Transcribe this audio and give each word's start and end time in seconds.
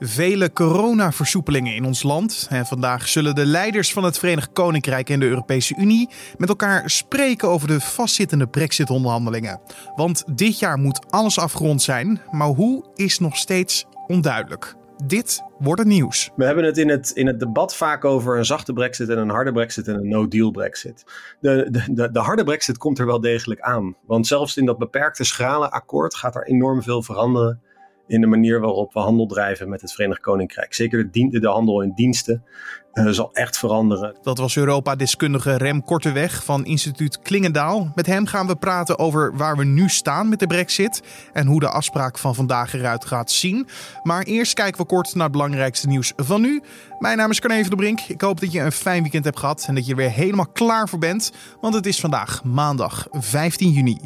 Vele 0.00 0.52
coronaversoepelingen 0.52 1.74
in 1.74 1.84
ons 1.84 2.02
land. 2.02 2.46
En 2.50 2.66
vandaag 2.66 3.08
zullen 3.08 3.34
de 3.34 3.46
leiders 3.46 3.92
van 3.92 4.04
het 4.04 4.18
Verenigd 4.18 4.52
Koninkrijk 4.52 5.10
en 5.10 5.20
de 5.20 5.26
Europese 5.26 5.74
Unie 5.78 6.08
met 6.36 6.48
elkaar 6.48 6.90
spreken 6.90 7.48
over 7.48 7.68
de 7.68 7.80
vastzittende 7.80 8.46
Brexit-onderhandelingen. 8.46 9.60
Want 9.96 10.24
dit 10.34 10.58
jaar 10.58 10.78
moet 10.78 11.10
alles 11.10 11.38
afgerond 11.38 11.82
zijn, 11.82 12.20
maar 12.30 12.48
hoe 12.48 12.84
is 12.94 13.18
nog 13.18 13.36
steeds 13.36 13.86
onduidelijk. 14.06 14.74
Dit 15.04 15.42
wordt 15.58 15.80
het 15.80 15.88
nieuws. 15.88 16.30
We 16.36 16.44
hebben 16.44 16.64
het 16.64 16.78
in, 16.78 16.88
het 16.88 17.10
in 17.10 17.26
het 17.26 17.40
debat 17.40 17.76
vaak 17.76 18.04
over 18.04 18.38
een 18.38 18.44
zachte 18.44 18.72
brexit 18.72 19.08
en 19.08 19.18
een 19.18 19.30
harde 19.30 19.52
brexit 19.52 19.88
en 19.88 19.94
een 19.94 20.08
no-deal 20.08 20.50
brexit. 20.50 21.04
De, 21.40 21.68
de, 21.70 21.84
de, 21.92 22.10
de, 22.10 22.18
harde 22.18 22.44
brexit 22.44 22.78
komt 22.78 22.98
er 22.98 23.06
wel 23.06 23.20
degelijk 23.20 23.60
aan. 23.60 23.96
Want 24.06 24.26
zelfs 24.26 24.56
in 24.56 24.66
dat 24.66 24.78
beperkte 24.78 25.24
schrale 25.24 25.70
akkoord 25.70 26.14
gaat 26.14 26.34
er 26.34 26.46
enorm 26.46 26.82
veel 26.82 27.02
veranderen 27.02 27.62
in 28.08 28.20
de 28.20 28.26
manier 28.26 28.60
waarop 28.60 28.92
we 28.92 29.00
handel 29.00 29.26
drijven 29.26 29.68
met 29.68 29.80
het 29.80 29.92
Verenigd 29.92 30.20
Koninkrijk. 30.20 30.74
Zeker 30.74 31.10
de, 31.10 31.40
de 31.40 31.48
handel 31.48 31.82
in 31.82 31.92
diensten 31.94 32.44
uh, 32.92 33.08
zal 33.08 33.30
echt 33.32 33.58
veranderen. 33.58 34.16
Dat 34.22 34.38
was 34.38 34.56
Europa-deskundige 34.56 35.56
Rem 35.56 35.84
Korteweg 35.84 36.44
van 36.44 36.64
instituut 36.64 37.18
Klingendaal. 37.18 37.92
Met 37.94 38.06
hem 38.06 38.26
gaan 38.26 38.46
we 38.46 38.56
praten 38.56 38.98
over 38.98 39.36
waar 39.36 39.56
we 39.56 39.64
nu 39.64 39.88
staan 39.88 40.28
met 40.28 40.38
de 40.38 40.46
brexit 40.46 41.02
en 41.32 41.46
hoe 41.46 41.60
de 41.60 41.68
afspraak 41.68 42.18
van 42.18 42.34
vandaag 42.34 42.74
eruit 42.74 43.04
gaat 43.04 43.30
zien. 43.30 43.66
Maar 44.02 44.22
eerst 44.22 44.54
kijken 44.54 44.80
we 44.80 44.86
kort 44.86 45.14
naar 45.14 45.22
het 45.22 45.32
belangrijkste 45.32 45.86
nieuws 45.86 46.12
van 46.16 46.40
nu. 46.40 46.62
Mijn 46.98 47.16
naam 47.16 47.30
is 47.30 47.40
Carne 47.40 47.68
de 47.68 47.76
Brink. 47.76 48.00
Ik 48.00 48.20
hoop 48.20 48.40
dat 48.40 48.52
je 48.52 48.60
een 48.60 48.72
fijn 48.72 49.02
weekend 49.02 49.24
hebt 49.24 49.38
gehad 49.38 49.64
en 49.68 49.74
dat 49.74 49.84
je 49.84 49.90
er 49.90 49.96
weer 49.96 50.10
helemaal 50.10 50.48
klaar 50.52 50.88
voor 50.88 50.98
bent. 50.98 51.32
Want 51.60 51.74
het 51.74 51.86
is 51.86 52.00
vandaag 52.00 52.44
maandag 52.44 53.06
15 53.10 53.70
juni. 53.70 53.96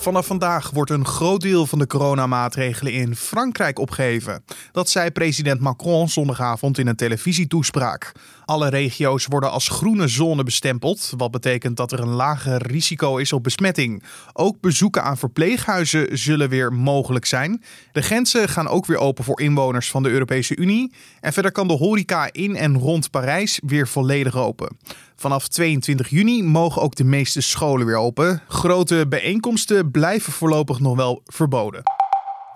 Vanaf 0.00 0.26
vandaag 0.26 0.70
wordt 0.70 0.90
een 0.90 1.06
groot 1.06 1.40
deel 1.40 1.66
van 1.66 1.78
de 1.78 1.86
coronamaatregelen 1.86 2.92
in 2.92 3.16
Frankrijk 3.16 3.78
opgeheven. 3.78 4.44
Dat 4.72 4.88
zei 4.88 5.10
president 5.10 5.60
Macron 5.60 6.08
zondagavond 6.08 6.78
in 6.78 6.86
een 6.86 6.96
televisietoespraak. 6.96 8.12
Alle 8.50 8.68
regio's 8.68 9.26
worden 9.26 9.50
als 9.50 9.68
groene 9.68 10.08
zone 10.08 10.42
bestempeld, 10.42 11.12
wat 11.16 11.30
betekent 11.30 11.76
dat 11.76 11.92
er 11.92 12.00
een 12.00 12.14
lager 12.14 12.66
risico 12.66 13.16
is 13.16 13.32
op 13.32 13.42
besmetting. 13.42 14.02
Ook 14.32 14.60
bezoeken 14.60 15.02
aan 15.02 15.16
verpleeghuizen 15.16 16.18
zullen 16.18 16.48
weer 16.48 16.72
mogelijk 16.72 17.24
zijn. 17.24 17.62
De 17.92 18.02
grenzen 18.02 18.48
gaan 18.48 18.68
ook 18.68 18.86
weer 18.86 18.98
open 18.98 19.24
voor 19.24 19.40
inwoners 19.40 19.90
van 19.90 20.02
de 20.02 20.08
Europese 20.08 20.56
Unie. 20.56 20.92
En 21.20 21.32
verder 21.32 21.52
kan 21.52 21.68
de 21.68 21.74
horeca 21.74 22.28
in 22.32 22.56
en 22.56 22.78
rond 22.78 23.10
Parijs 23.10 23.60
weer 23.66 23.88
volledig 23.88 24.36
open. 24.36 24.76
Vanaf 25.16 25.48
22 25.48 26.08
juni 26.08 26.42
mogen 26.42 26.82
ook 26.82 26.94
de 26.94 27.04
meeste 27.04 27.40
scholen 27.40 27.86
weer 27.86 27.96
open. 27.96 28.42
Grote 28.48 29.06
bijeenkomsten 29.08 29.90
blijven 29.90 30.32
voorlopig 30.32 30.80
nog 30.80 30.96
wel 30.96 31.22
verboden. 31.24 31.82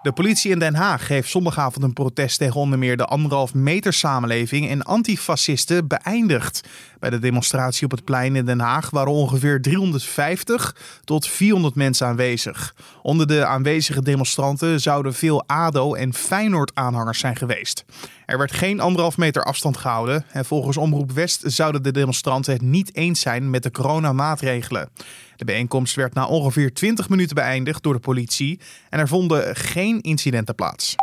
De 0.04 0.12
politie 0.12 0.50
in 0.50 0.58
Den 0.58 0.74
Haag 0.74 1.08
heeft 1.08 1.30
zondagavond 1.30 1.84
een 1.84 1.92
protest 1.92 2.38
tegen 2.38 2.60
onder 2.60 2.78
meer 2.78 2.96
de 2.96 3.04
anderhalf 3.04 3.54
meter 3.54 3.92
samenleving 3.92 4.68
en 4.68 4.82
antifascisten 4.82 5.86
beëindigd. 5.88 6.68
Bij 6.98 7.10
de 7.10 7.18
demonstratie 7.18 7.84
op 7.84 7.90
het 7.90 8.04
plein 8.04 8.36
in 8.36 8.44
Den 8.44 8.60
Haag 8.60 8.90
waren 8.90 9.12
ongeveer 9.12 9.62
350 9.62 10.76
tot 11.04 11.28
400 11.28 11.74
mensen 11.74 12.06
aanwezig. 12.06 12.74
Onder 13.02 13.26
de 13.26 13.46
aanwezige 13.46 14.02
demonstranten 14.02 14.80
zouden 14.80 15.14
veel 15.14 15.44
ADO- 15.46 15.94
en 15.94 16.14
Feyenoord-aanhangers 16.14 17.18
zijn 17.18 17.36
geweest. 17.36 17.84
Er 18.26 18.38
werd 18.38 18.52
geen 18.52 18.80
anderhalf 18.80 19.16
meter 19.16 19.44
afstand 19.44 19.76
gehouden 19.76 20.24
en 20.32 20.44
volgens 20.44 20.76
Omroep 20.76 21.12
West 21.12 21.42
zouden 21.44 21.82
de 21.82 21.92
demonstranten 21.92 22.52
het 22.52 22.62
niet 22.62 22.94
eens 22.94 23.20
zijn 23.20 23.50
met 23.50 23.62
de 23.62 23.70
coronamaatregelen. 23.70 24.88
De 25.36 25.44
bijeenkomst 25.44 25.94
werd 25.94 26.14
na 26.14 26.26
ongeveer 26.26 26.74
20 26.74 27.08
minuten 27.08 27.34
beëindigd 27.34 27.82
door 27.82 27.94
de 27.94 28.00
politie 28.00 28.60
en 28.90 28.98
er 28.98 29.08
vonden 29.08 29.56
geen 29.56 30.00
incidenten 30.00 30.54
plaats. 30.54 30.94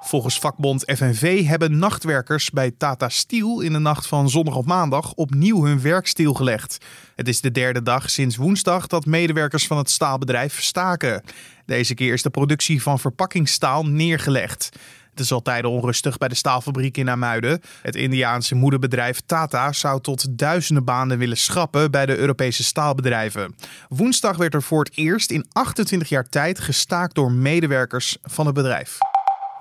Volgens 0.00 0.38
vakbond 0.38 0.82
FNV 0.96 1.44
hebben 1.44 1.78
nachtwerkers 1.78 2.50
bij 2.50 2.70
Tata 2.70 3.08
Steel 3.08 3.60
in 3.60 3.72
de 3.72 3.78
nacht 3.78 4.06
van 4.06 4.30
zondag 4.30 4.56
op 4.56 4.66
maandag 4.66 5.12
opnieuw 5.14 5.64
hun 5.64 5.80
werk 5.80 6.06
stilgelegd. 6.06 6.78
Het 7.14 7.28
is 7.28 7.40
de 7.40 7.50
derde 7.50 7.82
dag 7.82 8.10
sinds 8.10 8.36
woensdag 8.36 8.86
dat 8.86 9.06
medewerkers 9.06 9.66
van 9.66 9.78
het 9.78 9.90
staalbedrijf 9.90 10.62
staken. 10.62 11.22
Deze 11.66 11.94
keer 11.94 12.12
is 12.12 12.22
de 12.22 12.30
productie 12.30 12.82
van 12.82 12.98
verpakkingsstaal 12.98 13.86
neergelegd. 13.86 14.68
Het 15.16 15.24
is 15.24 15.32
al 15.32 15.42
tijden 15.42 15.70
onrustig 15.70 16.18
bij 16.18 16.28
de 16.28 16.34
staalfabriek 16.34 16.96
in 16.96 17.10
Amuiden. 17.10 17.60
Het 17.82 17.94
Indiaanse 17.94 18.54
moederbedrijf 18.54 19.20
Tata 19.26 19.72
zou 19.72 20.00
tot 20.00 20.38
duizenden 20.38 20.84
banen 20.84 21.18
willen 21.18 21.36
schrappen 21.36 21.90
bij 21.90 22.06
de 22.06 22.16
Europese 22.16 22.64
staalbedrijven. 22.64 23.54
Woensdag 23.88 24.36
werd 24.36 24.54
er 24.54 24.62
voor 24.62 24.84
het 24.84 24.96
eerst 24.96 25.30
in 25.30 25.46
28 25.52 26.08
jaar 26.08 26.28
tijd 26.28 26.60
gestaakt 26.60 27.14
door 27.14 27.32
medewerkers 27.32 28.16
van 28.22 28.46
het 28.46 28.54
bedrijf. 28.54 28.98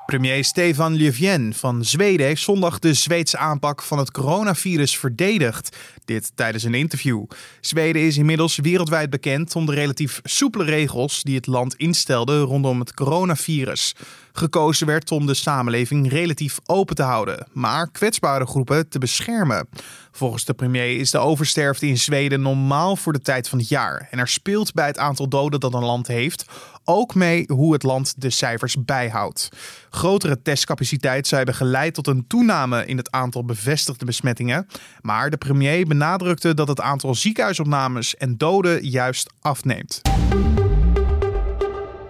Premier 0.05 0.43
Stefan 0.43 0.97
Löfven 0.97 1.53
van 1.53 1.85
Zweden 1.85 2.25
heeft 2.25 2.41
zondag 2.41 2.79
de 2.79 2.93
Zweedse 2.93 3.37
aanpak 3.37 3.81
van 3.81 3.97
het 3.97 4.11
coronavirus 4.11 4.97
verdedigd. 4.97 5.77
Dit 6.05 6.31
tijdens 6.35 6.63
een 6.63 6.73
interview. 6.73 7.25
Zweden 7.61 8.01
is 8.01 8.17
inmiddels 8.17 8.55
wereldwijd 8.55 9.09
bekend 9.09 9.55
om 9.55 9.65
de 9.65 9.73
relatief 9.73 10.19
soepele 10.23 10.63
regels 10.63 11.23
die 11.23 11.35
het 11.35 11.47
land 11.47 11.75
instelde 11.75 12.39
rondom 12.39 12.79
het 12.79 12.93
coronavirus. 12.93 13.95
Gekozen 14.33 14.87
werd 14.87 15.11
om 15.11 15.25
de 15.25 15.33
samenleving 15.33 16.09
relatief 16.09 16.59
open 16.65 16.95
te 16.95 17.03
houden, 17.03 17.47
maar 17.51 17.91
kwetsbare 17.91 18.45
groepen 18.45 18.89
te 18.89 18.99
beschermen. 18.99 19.67
Volgens 20.11 20.45
de 20.45 20.53
premier 20.53 20.99
is 20.99 21.11
de 21.11 21.17
oversterfte 21.17 21.87
in 21.87 21.97
Zweden 21.97 22.41
normaal 22.41 22.95
voor 22.95 23.13
de 23.13 23.21
tijd 23.21 23.49
van 23.49 23.57
het 23.57 23.67
jaar. 23.67 24.07
En 24.11 24.19
er 24.19 24.27
speelt 24.27 24.73
bij 24.73 24.87
het 24.87 24.97
aantal 24.97 25.27
doden 25.27 25.59
dat 25.59 25.73
een 25.73 25.83
land 25.83 26.07
heeft 26.07 26.45
ook 26.85 27.15
mee 27.15 27.43
hoe 27.47 27.73
het 27.73 27.83
land 27.83 28.13
de 28.17 28.29
cijfers 28.29 28.75
bijhoudt. 28.85 29.49
Grotere 29.89 30.41
testcapaciteit 30.41 31.27
zou 31.27 31.43
hebben 31.43 31.59
geleid 31.59 31.93
tot 31.93 32.07
een 32.07 32.27
toename 32.27 32.85
in 32.85 32.97
het 32.97 33.11
aantal 33.11 33.45
bevestigde 33.45 34.05
besmettingen. 34.05 34.67
Maar 35.01 35.29
de 35.29 35.37
premier 35.37 35.85
benadrukte 35.85 36.53
dat 36.53 36.67
het 36.67 36.81
aantal 36.81 37.15
ziekenhuisopnames 37.15 38.15
en 38.15 38.37
doden 38.37 38.87
juist 38.87 39.33
afneemt 39.41 40.01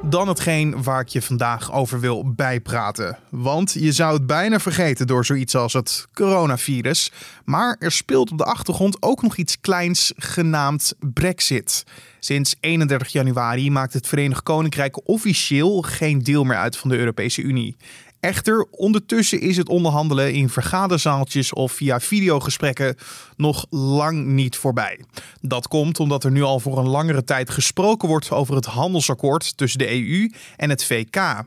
dan 0.10 0.28
hetgeen 0.28 0.84
waar 0.84 1.02
ik 1.02 1.08
je 1.08 1.22
vandaag 1.22 1.74
over 1.74 2.00
wil 2.00 2.34
bijpraten. 2.34 3.18
Want 3.30 3.74
je 3.74 3.92
zou 3.92 4.14
het 4.14 4.26
bijna 4.26 4.60
vergeten 4.60 5.08
door 5.08 5.26
zoiets 5.26 5.56
als 5.56 5.74
het 5.74 6.06
coronavirus. 6.14 7.12
Maar 7.46 7.76
er 7.80 7.92
speelt 7.92 8.32
op 8.32 8.38
de 8.38 8.44
achtergrond 8.44 8.98
ook 9.00 9.22
nog 9.22 9.38
iets 9.38 9.60
kleins 9.60 10.14
genaamd 10.16 10.94
Brexit. 11.00 11.84
Sinds 12.20 12.56
31 12.60 13.08
januari 13.08 13.72
maakt 13.72 13.94
het 13.94 14.08
Verenigd 14.08 14.44
Koninkrijk 14.44 15.08
officieel 15.08 15.82
geen 15.82 16.24
deel 16.24 16.44
meer 16.44 16.58
uit 16.58 16.78
van 16.78 16.90
de 16.90 16.98
Europese 16.98 17.42
Unie. 17.42 17.76
Echter, 18.25 18.68
ondertussen 18.72 19.41
is 19.41 19.58
het 19.58 19.69
onderhandelen 19.69 20.34
in 20.34 20.50
vergaderzaaltjes 20.50 21.53
of 21.53 21.72
via 21.72 22.00
videogesprekken 22.00 22.96
nog 23.36 23.66
lang 23.69 24.25
niet 24.25 24.56
voorbij. 24.56 25.00
Dat 25.41 25.68
komt 25.68 26.00
omdat 26.00 26.24
er 26.24 26.31
nu 26.31 26.41
al 26.41 26.59
voor 26.59 26.78
een 26.78 26.88
langere 26.88 27.24
tijd 27.24 27.50
gesproken 27.50 28.08
wordt 28.08 28.31
over 28.31 28.56
het 28.56 28.66
handelsakkoord 28.66 29.58
tussen 29.58 29.80
de 29.80 29.91
EU 29.91 30.31
en 30.56 30.69
het 30.69 30.86
VK. 30.86 31.44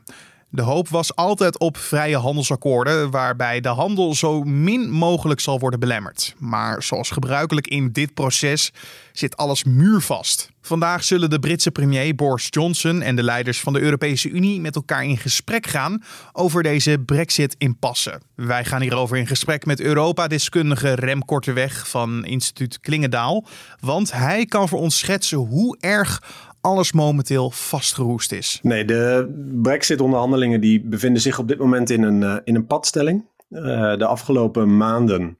De 0.51 0.61
hoop 0.61 0.89
was 0.89 1.15
altijd 1.15 1.59
op 1.59 1.77
vrije 1.77 2.17
handelsakkoorden, 2.17 3.11
waarbij 3.11 3.61
de 3.61 3.69
handel 3.69 4.15
zo 4.15 4.43
min 4.43 4.89
mogelijk 4.91 5.39
zal 5.39 5.59
worden 5.59 5.79
belemmerd. 5.79 6.35
Maar 6.37 6.83
zoals 6.83 7.09
gebruikelijk 7.09 7.67
in 7.67 7.91
dit 7.91 8.13
proces 8.13 8.71
zit 9.13 9.37
alles 9.37 9.63
muurvast. 9.63 10.49
Vandaag 10.61 11.03
zullen 11.03 11.29
de 11.29 11.39
Britse 11.39 11.71
premier 11.71 12.15
Boris 12.15 12.47
Johnson 12.49 13.01
en 13.01 13.15
de 13.15 13.23
leiders 13.23 13.59
van 13.59 13.73
de 13.73 13.79
Europese 13.79 14.29
Unie 14.29 14.61
met 14.61 14.75
elkaar 14.75 15.03
in 15.03 15.17
gesprek 15.17 15.67
gaan 15.67 16.03
over 16.31 16.63
deze 16.63 16.99
Brexit-impasse. 17.05 18.21
Wij 18.35 18.65
gaan 18.65 18.81
hierover 18.81 19.17
in 19.17 19.27
gesprek 19.27 19.65
met 19.65 19.79
Europa-deskundige 19.79 20.93
Rem 20.93 21.25
Korteweg 21.25 21.89
van 21.89 22.25
instituut 22.25 22.79
Klingendaal, 22.79 23.45
want 23.79 24.11
hij 24.11 24.45
kan 24.45 24.69
voor 24.69 24.79
ons 24.79 24.97
schetsen 24.97 25.37
hoe 25.37 25.77
erg 25.79 26.23
alles 26.61 26.91
momenteel 26.91 27.51
vastgeroest 27.51 28.31
is. 28.31 28.59
Nee, 28.61 28.85
de 28.85 29.31
Brexit-onderhandelingen 29.61 30.61
die 30.61 30.81
bevinden 30.81 31.21
zich 31.21 31.39
op 31.39 31.47
dit 31.47 31.57
moment 31.57 31.89
in 31.89 32.03
een, 32.03 32.21
uh, 32.21 32.37
in 32.43 32.55
een 32.55 32.65
padstelling. 32.65 33.25
Uh, 33.49 33.97
de 33.97 34.05
afgelopen 34.05 34.77
maanden 34.77 35.37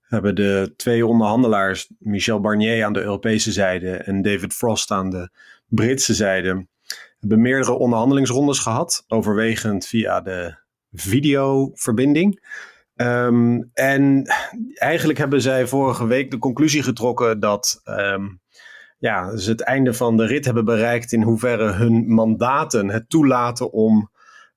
hebben 0.00 0.34
de 0.34 0.72
twee 0.76 1.06
onderhandelaars, 1.06 1.90
Michel 1.98 2.40
Barnier 2.40 2.84
aan 2.84 2.92
de 2.92 3.02
Europese 3.02 3.52
zijde 3.52 3.90
en 3.90 4.22
David 4.22 4.52
Frost 4.52 4.90
aan 4.90 5.10
de 5.10 5.30
Britse 5.66 6.14
zijde, 6.14 6.66
hebben 7.18 7.40
meerdere 7.40 7.72
onderhandelingsrondes 7.72 8.58
gehad, 8.58 9.04
overwegend 9.08 9.86
via 9.86 10.20
de 10.20 10.58
videoverbinding. 10.92 12.48
Um, 12.94 13.70
en 13.72 14.22
eigenlijk 14.74 15.18
hebben 15.18 15.42
zij 15.42 15.66
vorige 15.66 16.06
week 16.06 16.30
de 16.30 16.38
conclusie 16.38 16.82
getrokken 16.82 17.40
dat 17.40 17.80
um, 17.84 18.40
ja, 19.00 19.36
ze 19.36 19.50
het 19.50 19.60
einde 19.60 19.94
van 19.94 20.16
de 20.16 20.26
rit 20.26 20.44
hebben 20.44 20.64
bereikt 20.64 21.12
in 21.12 21.22
hoeverre 21.22 21.72
hun 21.72 22.14
mandaten 22.14 22.88
het 22.88 23.10
toelaten 23.10 23.72
om 23.72 24.10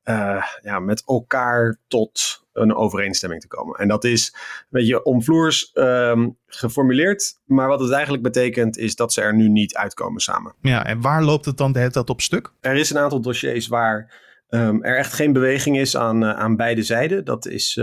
uh, 0.06 0.44
ja, 0.62 0.80
met 0.80 1.04
elkaar 1.06 1.78
tot 1.88 2.42
een 2.54 2.76
overeenstemming 2.76 3.42
te 3.42 3.48
komen. 3.48 3.80
En 3.80 3.88
dat 3.88 4.04
is 4.04 4.34
een 4.36 4.68
beetje 4.70 5.04
omvloers 5.04 5.72
um, 5.74 6.38
geformuleerd. 6.48 7.40
Maar 7.46 7.68
wat 7.68 7.80
het 7.80 7.92
eigenlijk 7.92 8.24
betekent 8.24 8.78
is 8.78 8.96
dat 8.96 9.14
ze 9.14 9.22
er 9.22 9.36
nu 9.36 9.50
niet 9.50 9.76
uitkomen 9.76 10.22
samen. 10.22 10.56
Ja, 10.62 10.86
en 10.86 11.02
waar 11.02 11.24
loopt 11.24 11.46
het 11.46 11.58
dan 11.58 11.72
de 11.72 11.80
hele 11.80 11.92
tijd 11.92 12.10
op 12.10 12.22
stuk? 12.22 12.52
Er 12.62 12.76
is 12.76 12.90
een 12.90 12.98
aantal 12.98 13.22
dossiers 13.22 13.68
waar 13.68 14.14
um, 14.50 14.84
er 14.84 14.98
echt 14.98 15.14
geen 15.14 15.34
beweging 15.34 15.78
is 15.78 15.98
aan, 15.98 16.26
aan 16.26 16.56
beide 16.56 16.84
zijden. 16.84 17.26
Dat 17.26 17.46
is 17.46 17.80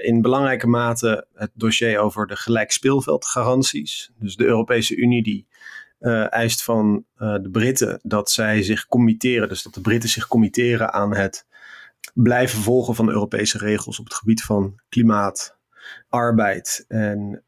in 0.00 0.22
belangrijke 0.22 0.66
mate 0.66 1.26
het 1.34 1.50
dossier 1.54 1.98
over 1.98 2.26
de 2.26 2.36
gelijk 2.36 2.72
speelveldgaranties. 2.72 4.10
Dus 4.18 4.36
de 4.36 4.44
Europese 4.44 4.96
Unie 4.96 5.22
die 5.22 5.46
eist 6.28 6.62
van 6.62 7.04
de 7.16 7.48
Britten 7.52 8.00
dat 8.02 8.30
zij 8.30 8.62
zich 8.62 8.86
committeren, 8.86 9.48
dus 9.48 9.62
dat 9.62 9.74
de 9.74 9.80
Britten 9.80 10.08
zich 10.08 10.26
committeren 10.26 10.92
aan 10.92 11.14
het 11.14 11.46
blijven 12.14 12.58
volgen 12.58 12.94
van 12.94 13.06
de 13.06 13.12
Europese 13.12 13.58
regels 13.58 13.98
op 13.98 14.04
het 14.04 14.14
gebied 14.14 14.42
van 14.42 14.80
klimaat, 14.88 15.58
arbeid 16.08 16.84
en 16.88 17.44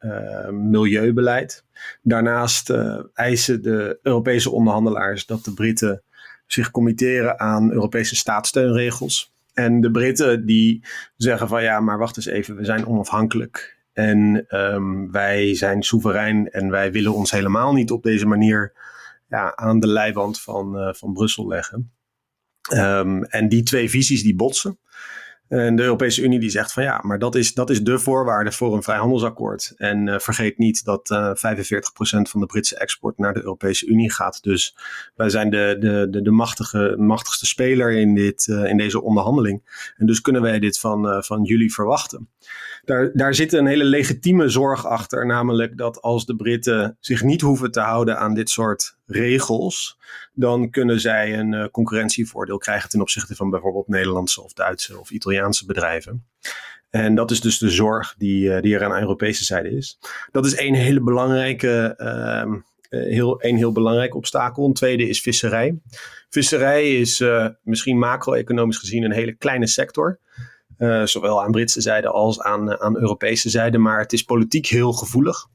milieubeleid. 0.50 1.64
Daarnaast 2.02 2.70
eisen 3.14 3.62
de 3.62 3.98
Europese 4.02 4.50
onderhandelaars 4.50 5.26
dat 5.26 5.44
de 5.44 5.54
Britten 5.54 6.02
zich 6.46 6.70
committeren 6.70 7.40
aan 7.40 7.72
Europese 7.72 8.16
staatssteunregels. 8.16 9.34
En 9.52 9.80
de 9.80 9.90
Britten 9.90 10.46
die 10.46 10.84
zeggen 11.16 11.48
van 11.48 11.62
ja, 11.62 11.80
maar 11.80 11.98
wacht 11.98 12.16
eens 12.16 12.26
even, 12.26 12.56
we 12.56 12.64
zijn 12.64 12.86
onafhankelijk. 12.86 13.80
En 13.92 14.44
um, 14.48 15.10
wij 15.10 15.54
zijn 15.54 15.82
soeverein 15.82 16.50
en 16.50 16.70
wij 16.70 16.92
willen 16.92 17.14
ons 17.14 17.30
helemaal 17.30 17.72
niet 17.72 17.90
op 17.90 18.02
deze 18.02 18.26
manier 18.26 18.72
ja, 19.28 19.56
aan 19.56 19.80
de 19.80 19.86
leiband 19.86 20.40
van, 20.40 20.78
uh, 20.78 20.92
van 20.92 21.12
Brussel 21.12 21.48
leggen. 21.48 21.92
Um, 22.74 23.24
en 23.24 23.48
die 23.48 23.62
twee 23.62 23.90
visies 23.90 24.22
die 24.22 24.34
botsen. 24.34 24.78
En 25.52 25.76
de 25.76 25.82
Europese 25.82 26.22
Unie 26.22 26.38
die 26.38 26.50
zegt 26.50 26.72
van 26.72 26.82
ja, 26.82 27.00
maar 27.02 27.18
dat 27.18 27.34
is, 27.34 27.54
dat 27.54 27.70
is 27.70 27.82
de 27.82 27.98
voorwaarde 27.98 28.52
voor 28.52 28.74
een 28.74 28.82
vrijhandelsakkoord. 28.82 29.74
En 29.76 30.06
uh, 30.06 30.18
vergeet 30.18 30.58
niet 30.58 30.84
dat 30.84 31.10
uh, 31.10 31.30
eh, 31.30 31.56
45% 31.56 32.30
van 32.30 32.40
de 32.40 32.46
Britse 32.46 32.76
export 32.76 33.18
naar 33.18 33.34
de 33.34 33.42
Europese 33.42 33.86
Unie 33.86 34.12
gaat. 34.12 34.42
Dus 34.42 34.76
wij 35.14 35.28
zijn 35.28 35.50
de, 35.50 35.76
de, 36.10 36.22
de, 36.22 36.30
machtige, 36.30 36.94
machtigste 36.98 37.46
speler 37.46 37.92
in, 37.92 38.14
dit, 38.14 38.46
uh, 38.46 38.64
in 38.64 38.76
deze 38.76 39.02
onderhandeling. 39.02 39.90
En 39.96 40.06
dus 40.06 40.20
kunnen 40.20 40.42
wij 40.42 40.58
dit 40.58 40.78
van, 40.78 41.24
van 41.24 41.42
jullie 41.42 41.72
verwachten. 41.72 42.28
Daar, 42.84 43.10
daar 43.12 43.34
zit 43.34 43.52
een 43.52 43.66
hele 43.66 43.84
legitieme 43.84 44.48
zorg 44.48 44.86
achter, 44.86 45.26
namelijk 45.26 45.76
dat 45.76 46.00
als 46.00 46.26
de 46.26 46.36
Britten 46.36 46.96
zich 47.00 47.22
niet 47.22 47.40
hoeven 47.40 47.70
te 47.70 47.80
houden 47.80 48.18
aan 48.18 48.34
dit 48.34 48.50
soort 48.50 48.96
regels, 49.06 49.98
dan 50.32 50.70
kunnen 50.70 51.00
zij 51.00 51.38
een 51.38 51.52
uh, 51.52 51.64
concurrentievoordeel 51.70 52.58
krijgen 52.58 52.88
ten 52.88 53.00
opzichte 53.00 53.36
van 53.36 53.50
bijvoorbeeld 53.50 53.88
Nederlandse 53.88 54.42
of 54.42 54.52
Duitse 54.52 55.00
of 55.00 55.10
Italiaanse 55.10 55.66
bedrijven. 55.66 56.24
En 56.90 57.14
dat 57.14 57.30
is 57.30 57.40
dus 57.40 57.58
de 57.58 57.70
zorg 57.70 58.14
die, 58.18 58.48
uh, 58.48 58.60
die 58.60 58.74
er 58.74 58.84
aan 58.84 58.90
de 58.90 59.00
Europese 59.00 59.44
zijde 59.44 59.70
is. 59.70 59.98
Dat 60.30 60.46
is 60.46 60.54
één 60.54 60.74
hele 60.74 61.00
belangrijke, 61.00 61.94
uh, 61.98 62.54
heel, 62.88 63.40
één 63.40 63.56
heel 63.56 63.72
belangrijk 63.72 64.14
obstakel. 64.14 64.64
Een 64.64 64.72
tweede 64.72 65.08
is 65.08 65.20
visserij. 65.20 65.78
Visserij 66.28 66.96
is 66.96 67.24
misschien 67.62 67.98
macro-economisch 67.98 68.78
gezien 68.78 69.02
een 69.02 69.12
hele 69.12 69.32
kleine 69.32 69.66
sector. 69.66 70.18
Uh, 70.78 71.04
zowel 71.04 71.42
aan 71.42 71.50
Britse 71.50 71.80
zijde 71.80 72.08
als 72.08 72.40
aan, 72.40 72.80
aan 72.80 72.96
Europese 72.96 73.50
zijde. 73.50 73.78
Maar 73.78 73.98
het 73.98 74.12
is 74.12 74.22
politiek 74.22 74.66
heel 74.66 74.92
gevoelig 74.92 75.50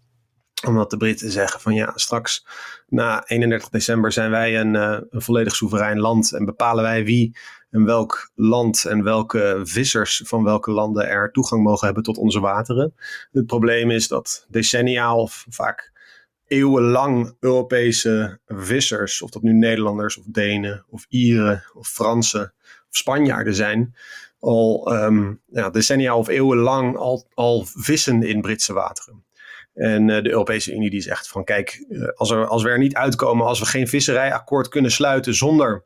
omdat 0.66 0.90
de 0.90 0.98
Britten 0.98 1.31
zeggen 1.31 1.60
van 1.60 1.74
ja, 1.74 1.92
straks 1.96 2.46
na 2.88 3.24
31 3.25 3.69
december 3.69 4.12
zijn 4.12 4.30
wij 4.31 4.60
een, 4.60 4.74
uh, 4.74 4.98
een 5.10 5.22
volledig 5.22 5.56
soeverein 5.56 6.00
land 6.00 6.34
en 6.34 6.46
bepalen 6.46 6.84
wij 6.84 7.04
wie 7.04 7.38
en 7.69 7.86
welk 7.86 8.31
land 8.36 8.86
en 8.86 9.04
welke 9.04 9.62
vissers 9.64 10.22
van 10.25 10.44
welke 10.44 10.72
landen 10.72 11.08
er 11.08 11.31
toegang 11.31 11.63
mogen 11.63 11.86
hebben 11.86 12.04
tot 12.04 12.18
onze 12.18 12.40
wateren. 12.40 12.94
Het 13.31 13.46
probleem 13.46 13.92
is 13.92 14.08
dat 14.08 14.46
decennia 14.50 15.16
of 15.16 15.46
vaak 15.50 15.92
eeuwenlang 16.48 17.36
Europese 17.40 18.40
vissers, 18.46 19.22
of 19.22 19.30
dat 19.30 19.42
nu 19.42 19.54
Nederlanders 19.54 20.18
of 20.18 20.25
Denen 20.28 20.86
of 20.90 21.06
Ieren 21.10 21.63
of 21.74 21.88
Fransen 21.88 22.54
of 22.90 22.98
Spanjaarden 22.98 23.56
zijn, 23.56 23.96
al 24.39 24.94
um, 24.94 25.42
ja, 25.45 25.69
decennia 25.69 26.18
of 26.18 26.28
eeuwenlang 26.28 26.98
al, 26.98 27.28
al 27.34 27.66
vissen 27.66 28.24
in 28.24 28.42
Britse 28.42 28.74
wateren. 28.74 29.25
En 29.74 30.07
uh, 30.07 30.24
de 30.24 30.30
Europese 30.30 30.74
Unie 30.74 30.89
die 30.89 31.01
zegt 31.01 31.28
van 31.28 31.44
kijk, 31.44 31.86
uh, 31.89 32.07
als, 32.16 32.31
als 32.31 32.63
we 32.63 32.69
er 32.69 32.78
niet 32.78 32.95
uitkomen, 32.95 33.45
als 33.45 33.60
we 33.60 33.66
geen 33.66 33.88
visserijakkoord 33.88 34.68
kunnen 34.68 34.92
sluiten 34.92 35.34
zonder 35.36 35.86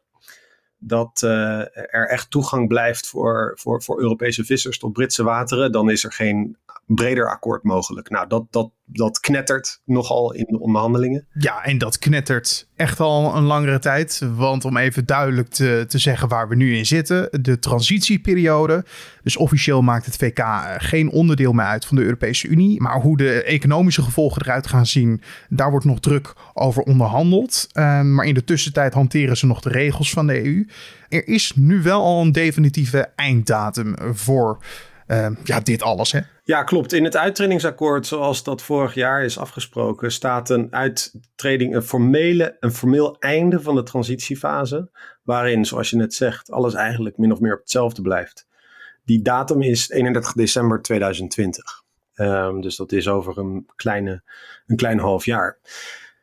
dat 0.77 1.21
uh, 1.25 1.59
er 1.75 2.07
echt 2.09 2.31
toegang 2.31 2.68
blijft 2.68 3.07
voor, 3.07 3.57
voor, 3.59 3.83
voor 3.83 4.01
Europese 4.01 4.44
vissers 4.44 4.77
tot 4.77 4.94
Britse 4.94 5.24
wateren, 5.24 5.71
dan 5.71 5.89
is 5.89 6.03
er 6.03 6.12
geen 6.12 6.57
breder 6.95 7.29
akkoord 7.29 7.63
mogelijk. 7.63 8.09
Nou, 8.09 8.27
dat, 8.27 8.45
dat, 8.49 8.71
dat 8.85 9.19
knettert 9.19 9.81
nogal 9.85 10.33
in 10.33 10.45
de 10.47 10.59
onderhandelingen. 10.59 11.27
Ja, 11.33 11.63
en 11.63 11.77
dat 11.77 11.99
knettert 11.99 12.69
echt 12.75 12.99
al 12.99 13.35
een 13.35 13.43
langere 13.43 13.79
tijd. 13.79 14.21
Want 14.35 14.65
om 14.65 14.77
even 14.77 15.05
duidelijk 15.05 15.49
te, 15.49 15.85
te 15.88 15.97
zeggen 15.97 16.27
waar 16.27 16.49
we 16.49 16.55
nu 16.55 16.75
in 16.75 16.85
zitten, 16.85 17.29
de 17.41 17.59
transitieperiode. 17.59 18.85
Dus 19.23 19.38
officieel 19.38 19.81
maakt 19.81 20.05
het 20.05 20.15
VK 20.15 20.45
geen 20.77 21.09
onderdeel 21.09 21.51
meer 21.51 21.65
uit 21.65 21.85
van 21.85 21.97
de 21.97 22.03
Europese 22.03 22.47
Unie. 22.47 22.81
Maar 22.81 23.01
hoe 23.01 23.17
de 23.17 23.43
economische 23.43 24.01
gevolgen 24.01 24.41
eruit 24.41 24.67
gaan 24.67 24.85
zien, 24.85 25.21
daar 25.49 25.71
wordt 25.71 25.85
nog 25.85 25.99
druk 25.99 26.33
over 26.53 26.83
onderhandeld. 26.83 27.67
Uh, 27.73 28.01
maar 28.01 28.25
in 28.25 28.33
de 28.33 28.43
tussentijd 28.43 28.93
hanteren 28.93 29.38
ze 29.38 29.45
nog 29.45 29.61
de 29.61 29.69
regels 29.69 30.11
van 30.11 30.27
de 30.27 30.45
EU. 30.45 30.67
Er 31.09 31.27
is 31.27 31.51
nu 31.55 31.81
wel 31.81 32.03
al 32.03 32.21
een 32.21 32.31
definitieve 32.31 33.11
einddatum 33.15 33.95
voor 34.13 34.63
uh, 35.11 35.27
ja, 35.43 35.59
dit 35.59 35.81
alles. 35.81 36.11
Hè? 36.11 36.19
Ja, 36.51 36.63
klopt. 36.63 36.94
In 36.94 37.03
het 37.03 37.18
uittredingsakkoord, 37.18 38.07
zoals 38.07 38.44
dat 38.44 38.62
vorig 38.62 38.94
jaar 38.94 39.24
is 39.24 39.38
afgesproken, 39.38 40.12
staat 40.12 40.50
een 40.50 40.74
uittreding, 40.74 41.75
een, 41.75 41.83
formele, 41.83 42.57
een 42.59 42.71
formeel 42.71 43.19
einde 43.19 43.62
van 43.62 43.75
de 43.75 43.83
transitiefase. 43.83 44.89
Waarin, 45.24 45.65
zoals 45.65 45.89
je 45.89 45.95
net 45.95 46.13
zegt, 46.13 46.51
alles 46.51 46.74
eigenlijk 46.74 47.18
min 47.18 47.31
of 47.31 47.39
meer 47.39 47.53
op 47.53 47.59
hetzelfde 47.59 48.01
blijft. 48.01 48.48
Die 49.03 49.21
datum 49.21 49.62
is 49.62 49.89
31 49.89 50.33
december 50.33 50.81
2020. 50.81 51.83
Um, 52.15 52.27
ehm, 52.27 52.62
dus 52.62 52.75
dat 52.75 52.92
is 52.92 53.07
over 53.07 53.38
een, 53.38 53.69
kleine, 53.75 54.24
een 54.68 54.75
klein 54.75 55.00
half 55.00 55.25
jaar. 55.25 55.59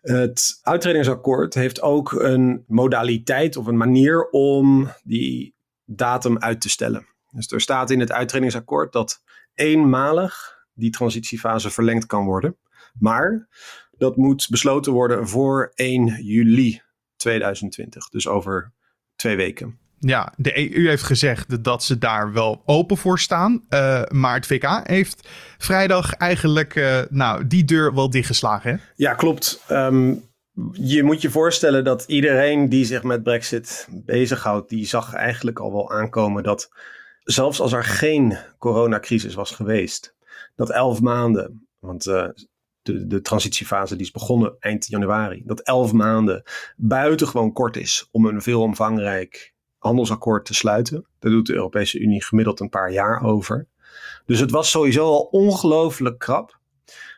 Het 0.00 0.58
uittredingsakkoord 0.62 1.54
heeft 1.54 1.82
ook 1.82 2.12
een 2.12 2.64
modaliteit 2.66 3.56
of 3.56 3.66
een 3.66 3.76
manier 3.76 4.28
om 4.30 4.92
die 5.02 5.54
datum 5.84 6.38
uit 6.38 6.60
te 6.60 6.69
stellen. 6.69 7.06
Dus 7.30 7.50
er 7.50 7.60
staat 7.60 7.90
in 7.90 8.00
het 8.00 8.12
uittredingsakkoord 8.12 8.92
dat 8.92 9.22
eenmalig 9.58 10.56
die 10.75 10.90
transitiefase 10.90 11.70
verlengd 11.70 12.06
kan 12.06 12.25
worden. 12.25 12.56
Maar 12.99 13.49
dat 13.90 14.16
moet 14.16 14.46
besloten 14.50 14.93
worden 14.93 15.28
voor 15.28 15.72
1 15.75 16.22
juli 16.22 16.82
2020. 17.16 18.08
Dus 18.08 18.28
over 18.28 18.72
twee 19.16 19.37
weken. 19.37 19.78
Ja, 20.00 20.32
de 20.37 20.75
EU 20.76 20.88
heeft 20.88 21.02
gezegd 21.02 21.64
dat 21.64 21.84
ze 21.84 21.99
daar 21.99 22.32
wel 22.32 22.62
open 22.64 22.96
voor 22.96 23.19
staan. 23.19 23.64
Uh, 23.71 24.02
maar 24.09 24.35
het 24.35 24.47
VK 24.47 24.80
heeft 24.82 25.28
vrijdag 25.59 26.12
eigenlijk 26.12 26.75
uh, 26.75 27.00
nou, 27.09 27.47
die 27.47 27.64
deur 27.64 27.94
wel 27.94 28.11
dichtgeslagen. 28.11 28.71
Hè? 28.71 28.76
Ja, 28.94 29.14
klopt. 29.14 29.64
Um, 29.71 30.26
je 30.73 31.02
moet 31.02 31.23
je 31.23 31.30
voorstellen 31.30 31.85
dat 31.85 32.04
iedereen 32.06 32.68
die 32.68 32.85
zich 32.85 33.02
met 33.02 33.23
Brexit 33.23 33.88
bezighoudt, 33.90 34.68
die 34.68 34.87
zag 34.87 35.14
eigenlijk 35.14 35.59
al 35.59 35.73
wel 35.73 35.92
aankomen 35.92 36.42
dat 36.42 36.71
zelfs 37.30 37.61
als 37.61 37.73
er 37.73 37.85
geen 37.85 38.38
coronacrisis 38.58 39.35
was 39.35 39.50
geweest, 39.50 40.14
dat 40.56 40.70
elf 40.70 41.00
maanden, 41.00 41.68
want 41.78 42.06
uh, 42.06 42.28
de, 42.82 43.06
de 43.06 43.20
transitiefase 43.20 43.97
die 43.97 44.04
is 44.04 44.11
begonnen 44.11 44.56
eind 44.58 44.87
januari, 44.87 45.42
dat 45.44 45.61
elf 45.61 45.92
maanden 45.92 46.42
buitengewoon 46.76 47.52
kort 47.52 47.76
is 47.76 48.08
om 48.11 48.26
een 48.26 48.42
veel 48.42 48.62
omvangrijk 48.62 49.54
handelsakkoord 49.78 50.44
te 50.44 50.54
sluiten. 50.54 51.06
Daar 51.18 51.30
doet 51.30 51.47
de 51.47 51.54
Europese 51.54 51.99
Unie 51.99 52.25
gemiddeld 52.25 52.61
een 52.61 52.68
paar 52.68 52.92
jaar 52.92 53.23
over. 53.23 53.66
Dus 54.26 54.40
het 54.40 54.50
was 54.50 54.70
sowieso 54.70 55.04
al 55.04 55.20
ongelooflijk 55.20 56.18
krap. 56.18 56.58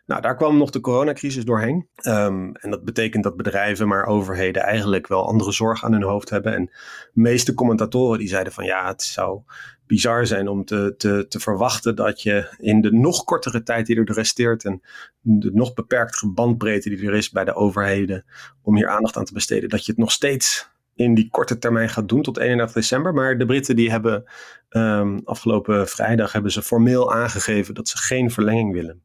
Nou, 0.07 0.23
daar 0.23 0.37
kwam 0.37 0.57
nog 0.57 0.71
de 0.71 0.81
coronacrisis 0.81 1.45
doorheen. 1.45 1.88
Um, 2.07 2.55
en 2.55 2.71
dat 2.71 2.85
betekent 2.85 3.25
dat 3.25 3.37
bedrijven, 3.37 3.88
maar 3.88 4.07
overheden 4.07 4.62
eigenlijk 4.62 5.07
wel 5.07 5.26
andere 5.26 5.52
zorg 5.52 5.85
aan 5.85 5.93
hun 5.93 6.02
hoofd 6.02 6.31
hebben. 6.31 6.55
En 6.55 6.64
de 7.12 7.21
meeste 7.21 7.55
commentatoren 7.55 8.19
die 8.19 8.29
zeiden 8.29 8.52
van 8.52 8.64
ja, 8.64 8.87
het 8.87 9.02
zou 9.02 9.43
bizar 9.90 10.26
zijn 10.26 10.49
om 10.49 10.64
te, 10.64 10.94
te, 10.97 11.26
te 11.28 11.40
verwachten 11.40 11.94
dat 11.94 12.23
je 12.23 12.56
in 12.59 12.80
de 12.80 12.92
nog 12.92 13.25
kortere 13.25 13.62
tijd 13.62 13.87
die 13.87 13.97
er 13.97 14.12
resteert 14.12 14.64
en 14.64 14.82
de 15.20 15.50
nog 15.52 15.75
beperktere 15.75 16.28
bandbreedte 16.32 16.88
die 16.88 17.06
er 17.06 17.14
is 17.14 17.30
bij 17.30 17.44
de 17.44 17.54
overheden 17.54 18.25
om 18.62 18.76
hier 18.76 18.88
aandacht 18.88 19.16
aan 19.16 19.25
te 19.25 19.32
besteden, 19.32 19.68
dat 19.68 19.85
je 19.85 19.90
het 19.90 20.00
nog 20.00 20.12
steeds 20.12 20.68
in 20.94 21.14
die 21.14 21.28
korte 21.30 21.59
termijn 21.59 21.88
gaat 21.88 22.09
doen 22.09 22.23
tot 22.23 22.38
31 22.38 22.75
december. 22.75 23.14
Maar 23.14 23.38
de 23.38 23.47
Britten 23.47 23.76
die 23.76 23.90
hebben 23.90 24.25
um, 24.70 25.20
afgelopen 25.25 25.88
vrijdag 25.88 26.32
hebben 26.32 26.52
ze 26.52 26.62
formeel 26.62 27.12
aangegeven 27.12 27.75
dat 27.75 27.88
ze 27.88 27.97
geen 27.99 28.30
verlenging 28.30 28.73
willen. 28.73 29.02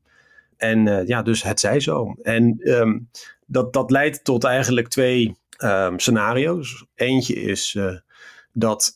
En 0.58 0.86
uh, 0.86 1.08
ja, 1.08 1.22
dus 1.22 1.44
het 1.44 1.60
zij 1.60 1.80
zo. 1.80 2.16
En 2.22 2.58
um, 2.60 3.10
dat, 3.46 3.74
dat 3.74 3.92
leidt 3.92 4.24
tot 4.24 4.44
eigenlijk 4.44 4.88
twee 4.88 5.38
um, 5.64 6.00
scenario's. 6.00 6.86
Eentje 6.96 7.34
is 7.36 7.74
uh, 7.74 7.98
dat 8.54 8.94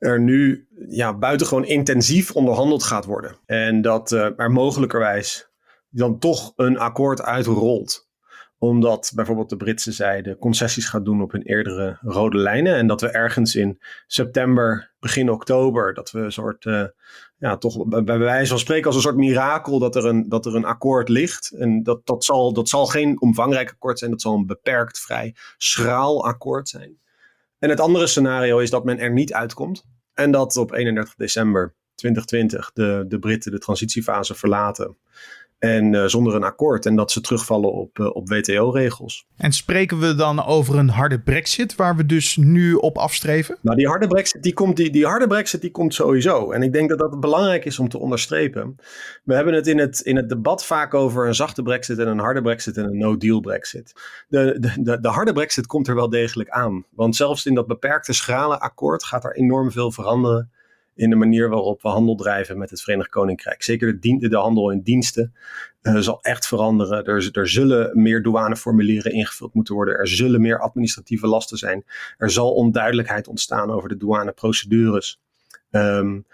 er 0.00 0.20
nu 0.20 0.66
ja, 0.88 1.14
buitengewoon 1.18 1.64
intensief 1.64 2.32
onderhandeld 2.32 2.82
gaat 2.82 3.04
worden. 3.04 3.36
En 3.46 3.82
dat 3.82 4.12
uh, 4.12 4.28
er 4.36 4.50
mogelijkerwijs 4.50 5.50
dan 5.90 6.18
toch 6.18 6.52
een 6.56 6.78
akkoord 6.78 7.22
uitrolt. 7.22 8.08
omdat 8.58 9.12
bijvoorbeeld 9.14 9.48
de 9.48 9.56
Britse 9.56 9.92
zijde 9.92 10.38
concessies 10.38 10.88
gaat 10.88 11.04
doen 11.04 11.22
op 11.22 11.32
hun 11.32 11.42
eerdere 11.42 11.98
rode 12.00 12.38
lijnen. 12.38 12.74
En 12.74 12.86
dat 12.86 13.00
we 13.00 13.08
ergens 13.08 13.54
in 13.54 13.78
september, 14.06 14.92
begin 14.98 15.30
oktober, 15.30 15.94
dat 15.94 16.10
we 16.10 16.18
een 16.18 16.32
soort, 16.32 16.64
uh, 16.64 16.84
ja, 17.38 17.56
toch 17.56 17.86
bij 18.04 18.18
wijze 18.18 18.50
van 18.50 18.58
spreken 18.58 18.86
als 18.86 18.94
een 18.94 19.02
soort 19.02 19.16
mirakel 19.16 19.78
dat 19.78 19.96
er 19.96 20.04
een, 20.04 20.28
dat 20.28 20.46
er 20.46 20.54
een 20.54 20.64
akkoord 20.64 21.08
ligt. 21.08 21.50
En 21.50 21.82
dat, 21.82 22.06
dat, 22.06 22.24
zal, 22.24 22.52
dat 22.52 22.68
zal 22.68 22.86
geen 22.86 23.20
omvangrijk 23.20 23.70
akkoord 23.70 23.98
zijn, 23.98 24.10
dat 24.10 24.20
zal 24.20 24.34
een 24.34 24.46
beperkt, 24.46 24.98
vrij 24.98 25.34
schraal 25.56 26.24
akkoord 26.24 26.68
zijn. 26.68 26.98
En 27.60 27.68
het 27.68 27.80
andere 27.80 28.06
scenario 28.06 28.58
is 28.58 28.70
dat 28.70 28.84
men 28.84 28.98
er 28.98 29.12
niet 29.12 29.32
uitkomt. 29.32 29.84
En 30.14 30.30
dat 30.30 30.56
op 30.56 30.72
31 30.72 31.14
december 31.14 31.74
2020 31.94 32.70
de, 32.72 33.04
de 33.08 33.18
Britten 33.18 33.52
de 33.52 33.58
transitiefase 33.58 34.34
verlaten. 34.34 34.96
En 35.60 35.92
uh, 35.92 36.04
zonder 36.04 36.34
een 36.34 36.42
akkoord. 36.42 36.86
En 36.86 36.96
dat 36.96 37.10
ze 37.12 37.20
terugvallen 37.20 37.72
op, 37.72 37.98
uh, 37.98 38.14
op 38.14 38.28
WTO-regels. 38.28 39.26
En 39.36 39.52
spreken 39.52 39.98
we 39.98 40.14
dan 40.14 40.44
over 40.44 40.78
een 40.78 40.88
harde 40.88 41.20
brexit, 41.20 41.76
waar 41.76 41.96
we 41.96 42.06
dus 42.06 42.36
nu 42.36 42.74
op 42.74 42.98
afstreven? 42.98 43.58
Nou, 43.62 43.76
die 43.76 43.88
harde 43.88 44.06
brexit, 44.06 44.42
die 44.42 44.52
komt, 44.52 44.76
die, 44.76 44.90
die 44.90 45.06
harde 45.06 45.26
brexit, 45.26 45.60
die 45.60 45.70
komt 45.70 45.94
sowieso. 45.94 46.50
En 46.50 46.62
ik 46.62 46.72
denk 46.72 46.88
dat 46.88 46.98
dat 46.98 47.20
belangrijk 47.20 47.64
is 47.64 47.78
om 47.78 47.88
te 47.88 47.98
onderstrepen. 47.98 48.76
We 49.24 49.34
hebben 49.34 49.54
het 49.54 49.66
in 49.66 49.78
het, 49.78 50.00
in 50.00 50.16
het 50.16 50.28
debat 50.28 50.64
vaak 50.64 50.94
over 50.94 51.26
een 51.26 51.34
zachte 51.34 51.62
brexit 51.62 51.98
en 51.98 52.08
een 52.08 52.18
harde 52.18 52.42
brexit 52.42 52.76
en 52.76 52.84
een 52.84 52.98
no-deal 52.98 53.40
brexit. 53.40 53.92
De, 54.28 54.56
de, 54.60 54.82
de, 54.82 55.00
de 55.00 55.08
harde 55.08 55.32
brexit 55.32 55.66
komt 55.66 55.88
er 55.88 55.94
wel 55.94 56.10
degelijk 56.10 56.48
aan. 56.48 56.84
Want 56.90 57.16
zelfs 57.16 57.46
in 57.46 57.54
dat 57.54 57.66
beperkte 57.66 58.12
schrale 58.12 58.60
akkoord 58.60 59.04
gaat 59.04 59.24
er 59.24 59.36
enorm 59.36 59.70
veel 59.70 59.92
veranderen 59.92 60.50
in 60.94 61.10
de 61.10 61.16
manier 61.16 61.48
waarop 61.48 61.82
we 61.82 61.88
handel 61.88 62.14
drijven 62.14 62.58
met 62.58 62.70
het 62.70 62.82
Verenigd 62.82 63.10
Koninkrijk. 63.10 63.62
Zeker 63.62 64.00
de, 64.00 64.28
de 64.28 64.36
handel 64.36 64.70
in 64.70 64.80
diensten 64.80 65.34
uh, 65.82 65.96
zal 65.96 66.20
echt 66.22 66.46
veranderen. 66.46 67.04
Er, 67.04 67.48
zullen 67.48 68.02
meer 68.02 68.22
douaneformulieren 68.22 69.12
ingevuld 69.12 69.54
moeten 69.54 69.74
worden. 69.74 69.94
Er 69.94 70.08
zullen 70.08 70.40
meer 70.40 70.60
administratieve 70.60 71.26
lasten 71.26 71.58
zijn. 71.58 71.84
Er 72.18 72.30
zal 72.30 72.52
onduidelijkheid 72.52 73.28
ontstaan 73.28 73.70
over 73.70 73.88
de 73.88 73.96
douaneprocedures. 73.96 75.20
Um, 75.70 76.26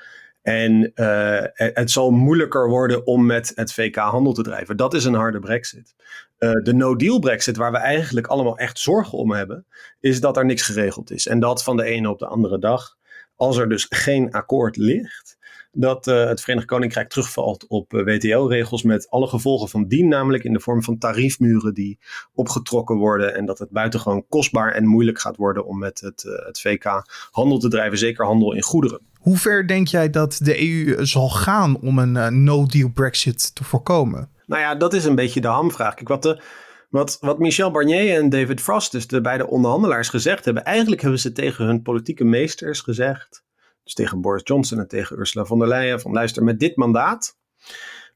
en 0.42 0.92
uh, 0.94 1.42
het 1.54 1.90
zal 1.90 2.10
moeilijker 2.10 2.68
worden 2.68 3.06
om 3.06 3.26
met 3.26 3.52
het 3.54 3.72
VK 3.72 3.96
handel 3.96 4.32
te 4.32 4.42
drijven. 4.42 4.76
Dat 4.76 4.94
is 4.94 5.04
een 5.04 5.14
harde 5.14 5.38
brexit. 5.38 5.94
Uh, 6.38 6.52
de 6.52 6.74
no-deal 6.74 7.18
brexit, 7.18 7.56
waar 7.56 7.72
we 7.72 7.78
eigenlijk 7.78 8.26
allemaal 8.26 8.58
echt 8.58 8.78
zorgen 8.78 9.18
om 9.18 9.32
hebben, 9.32 9.66
is 10.00 10.20
dat 10.20 10.36
er 10.36 10.44
niks 10.44 10.62
geregeld 10.62 11.10
is. 11.10 11.26
En 11.26 11.40
dat 11.40 11.62
van 11.62 11.76
de 11.76 11.84
ene 11.84 12.10
op 12.10 12.18
de 12.18 12.26
andere 12.26 12.58
dag 12.58 12.96
als 13.36 13.56
er 13.56 13.68
dus 13.68 13.86
geen 13.88 14.30
akkoord 14.32 14.76
ligt, 14.76 15.36
dat 15.72 16.06
uh, 16.06 16.24
het 16.24 16.40
Verenigd 16.40 16.66
Koninkrijk 16.66 17.08
terugvalt 17.08 17.66
op 17.66 17.92
uh, 17.92 18.04
WTO-regels 18.04 18.82
met 18.82 19.10
alle 19.10 19.26
gevolgen 19.26 19.68
van 19.68 19.88
dien, 19.88 20.08
namelijk 20.08 20.44
in 20.44 20.52
de 20.52 20.60
vorm 20.60 20.82
van 20.82 20.98
tariefmuren 20.98 21.74
die 21.74 21.98
opgetrokken 22.34 22.96
worden 22.96 23.34
en 23.34 23.46
dat 23.46 23.58
het 23.58 23.70
buitengewoon 23.70 24.26
kostbaar 24.28 24.72
en 24.72 24.86
moeilijk 24.86 25.20
gaat 25.20 25.36
worden 25.36 25.66
om 25.66 25.78
met 25.78 26.00
het, 26.00 26.24
uh, 26.26 26.46
het 26.46 26.60
VK 26.60 27.02
handel 27.30 27.58
te 27.58 27.68
drijven, 27.68 27.98
zeker 27.98 28.24
handel 28.24 28.54
in 28.54 28.62
goederen. 28.62 29.00
Hoe 29.18 29.36
ver 29.36 29.66
denk 29.66 29.88
jij 29.88 30.10
dat 30.10 30.38
de 30.42 30.60
EU 30.60 31.06
zal 31.06 31.28
gaan 31.28 31.80
om 31.80 31.98
een 31.98 32.44
no-deal 32.44 32.90
Brexit 32.90 33.54
te 33.54 33.64
voorkomen? 33.64 34.30
Nou 34.46 34.62
ja, 34.62 34.74
dat 34.74 34.92
is 34.92 35.04
een 35.04 35.14
beetje 35.14 35.40
de 35.40 35.48
hamvraag. 35.48 35.94
Kijk, 35.94 36.08
wat 36.08 36.22
de, 36.22 36.40
wat, 36.88 37.16
wat 37.20 37.38
Michel 37.38 37.70
Barnier 37.70 38.16
en 38.16 38.28
David 38.28 38.60
Frost, 38.60 38.92
dus 38.92 39.06
de 39.06 39.20
beide 39.20 39.46
onderhandelaars, 39.46 40.08
gezegd 40.08 40.44
hebben. 40.44 40.64
Eigenlijk 40.64 41.02
hebben 41.02 41.20
ze 41.20 41.32
tegen 41.32 41.64
hun 41.64 41.82
politieke 41.82 42.24
meesters 42.24 42.80
gezegd. 42.80 43.44
Dus 43.84 43.94
tegen 43.94 44.20
Boris 44.20 44.42
Johnson 44.44 44.78
en 44.78 44.88
tegen 44.88 45.18
Ursula 45.18 45.44
von 45.44 45.58
der 45.58 45.68
Leyen. 45.68 46.00
Van 46.00 46.12
luister, 46.12 46.44
met 46.44 46.60
dit 46.60 46.76
mandaat 46.76 47.38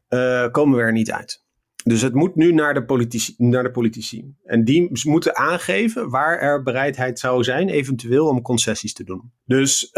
uh, 0.09 0.49
komen 0.51 0.79
we 0.79 0.85
er 0.85 0.93
niet 0.93 1.13
uit. 1.13 1.45
Dus 1.85 2.03
het 2.03 2.15
moet 2.15 2.35
nu 2.35 2.53
naar 2.53 2.75
de, 2.75 2.85
politici, 2.85 3.35
naar 3.39 3.63
de 3.63 3.71
politici. 3.71 4.35
En 4.45 4.65
die 4.65 4.91
moeten 5.03 5.37
aangeven 5.37 6.11
waar 6.11 6.39
er 6.39 6.63
bereidheid 6.63 7.19
zou 7.19 7.45
zijn, 7.45 7.69
eventueel 7.69 8.27
om 8.27 8.43
concessies 8.43 8.93
te 8.93 9.05
doen. 9.05 9.33
Dus 9.45 9.85
uh, 9.85 9.93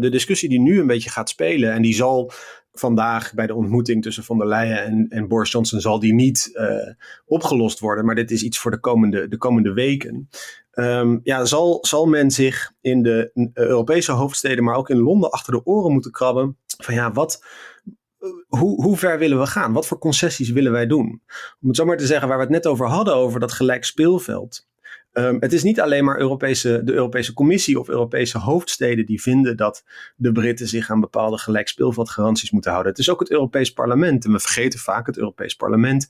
de 0.00 0.08
discussie 0.10 0.48
die 0.48 0.60
nu 0.60 0.80
een 0.80 0.86
beetje 0.86 1.10
gaat 1.10 1.28
spelen, 1.28 1.72
en 1.72 1.82
die 1.82 1.94
zal 1.94 2.32
vandaag 2.72 3.34
bij 3.34 3.46
de 3.46 3.54
ontmoeting 3.54 4.02
tussen 4.02 4.24
von 4.24 4.38
der 4.38 4.46
Leyen 4.46 4.84
en, 4.84 5.06
en 5.08 5.28
Boris 5.28 5.50
Johnson 5.50 5.80
zal 5.80 5.98
die 5.98 6.14
niet 6.14 6.50
uh, 6.52 6.94
opgelost 7.26 7.78
worden. 7.78 8.04
Maar 8.04 8.14
dit 8.14 8.30
is 8.30 8.42
iets 8.42 8.58
voor 8.58 8.70
de 8.70 8.80
komende, 8.80 9.28
de 9.28 9.36
komende 9.36 9.72
weken. 9.72 10.28
Um, 10.74 11.20
ja, 11.22 11.44
zal, 11.44 11.78
zal 11.80 12.06
men 12.06 12.30
zich 12.30 12.72
in 12.80 13.02
de 13.02 13.30
Europese 13.52 14.12
hoofdsteden, 14.12 14.64
maar 14.64 14.76
ook 14.76 14.90
in 14.90 14.98
Londen 14.98 15.30
achter 15.30 15.52
de 15.52 15.64
oren 15.64 15.92
moeten 15.92 16.10
krabben. 16.12 16.56
Van 16.78 16.94
ja, 16.94 17.12
wat, 17.12 17.44
hoe, 18.46 18.82
hoe 18.82 18.96
ver 18.96 19.18
willen 19.18 19.38
we 19.38 19.46
gaan? 19.46 19.72
Wat 19.72 19.86
voor 19.86 19.98
concessies 19.98 20.50
willen 20.50 20.72
wij 20.72 20.86
doen? 20.86 21.22
Om 21.60 21.68
het 21.68 21.76
zo 21.76 21.84
maar 21.84 21.96
te 21.96 22.06
zeggen, 22.06 22.28
waar 22.28 22.36
we 22.36 22.42
het 22.42 22.52
net 22.52 22.66
over 22.66 22.86
hadden, 22.86 23.14
over 23.14 23.40
dat 23.40 23.52
gelijk 23.52 23.84
speelveld. 23.84 24.66
Um, 25.12 25.36
het 25.40 25.52
is 25.52 25.62
niet 25.62 25.80
alleen 25.80 26.04
maar 26.04 26.18
Europese, 26.18 26.80
de 26.84 26.92
Europese 26.92 27.32
Commissie 27.32 27.80
of 27.80 27.88
Europese 27.88 28.38
hoofdsteden 28.38 29.06
die 29.06 29.22
vinden 29.22 29.56
dat 29.56 29.84
de 30.16 30.32
Britten 30.32 30.68
zich 30.68 30.90
aan 30.90 31.00
bepaalde 31.00 31.38
gelijkspeelveldgaranties 31.38 32.50
moeten 32.50 32.70
houden. 32.70 32.92
Het 32.92 33.00
is 33.00 33.10
ook 33.10 33.20
het 33.20 33.30
Europees 33.30 33.72
Parlement. 33.72 34.24
En 34.24 34.32
we 34.32 34.40
vergeten 34.40 34.78
vaak 34.78 35.06
het 35.06 35.18
Europees 35.18 35.54
Parlement 35.54 36.08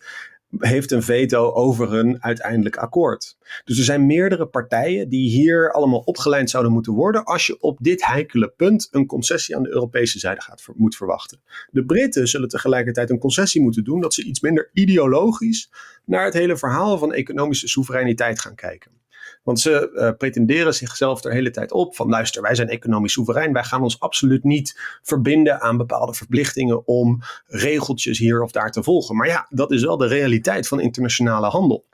heeft 0.59 0.91
een 0.91 1.03
veto 1.03 1.53
over 1.53 1.93
een 1.93 2.23
uiteindelijk 2.23 2.77
akkoord. 2.77 3.37
Dus 3.65 3.79
er 3.79 3.85
zijn 3.85 4.07
meerdere 4.07 4.47
partijen 4.47 5.09
die 5.09 5.31
hier 5.31 5.73
allemaal 5.73 5.99
opgeleid 5.99 6.51
zouden 6.51 6.73
moeten 6.73 6.93
worden 6.93 7.25
als 7.25 7.47
je 7.47 7.61
op 7.61 7.79
dit 7.81 8.07
heikele 8.07 8.49
punt 8.49 8.89
een 8.91 9.07
concessie 9.07 9.57
aan 9.57 9.63
de 9.63 9.73
Europese 9.73 10.19
zijde 10.19 10.41
gaat, 10.41 10.67
moet 10.75 10.97
verwachten. 10.97 11.41
De 11.71 11.85
Britten 11.85 12.29
zullen 12.29 12.49
tegelijkertijd 12.49 13.11
een 13.11 13.19
concessie 13.19 13.63
moeten 13.63 13.85
doen 13.85 14.01
dat 14.01 14.15
ze 14.15 14.25
iets 14.25 14.41
minder 14.41 14.71
ideologisch 14.73 15.71
naar 16.05 16.25
het 16.25 16.35
hele 16.35 16.57
verhaal 16.57 16.99
van 16.99 17.13
economische 17.13 17.69
soevereiniteit 17.69 18.41
gaan 18.41 18.55
kijken. 18.55 19.02
Want 19.43 19.61
ze 19.61 19.91
uh, 19.93 20.11
pretenderen 20.19 20.75
zichzelf 20.75 21.25
er 21.25 21.33
hele 21.33 21.51
tijd 21.51 21.73
op 21.73 21.97
van 21.97 22.09
luister, 22.09 22.43
wij 22.43 22.55
zijn 22.55 22.69
economisch 22.69 23.13
soeverein. 23.13 23.53
Wij 23.53 23.65
gaan 23.65 23.83
ons 23.83 24.01
absoluut 24.01 24.45
niet 24.45 24.81
verbinden 25.03 25.61
aan 25.61 25.77
bepaalde 25.77 26.15
verplichtingen 26.15 26.87
om 26.87 27.21
regeltjes 27.47 28.19
hier 28.19 28.43
of 28.43 28.53
daar 28.53 28.71
te 28.71 28.83
volgen. 28.83 29.17
Maar 29.17 29.27
ja, 29.27 29.47
dat 29.51 29.71
is 29.71 29.83
wel 29.83 29.97
de 29.97 30.07
realiteit 30.07 30.69
van 30.69 30.81
internationale 30.81 31.47
handel. 31.47 31.85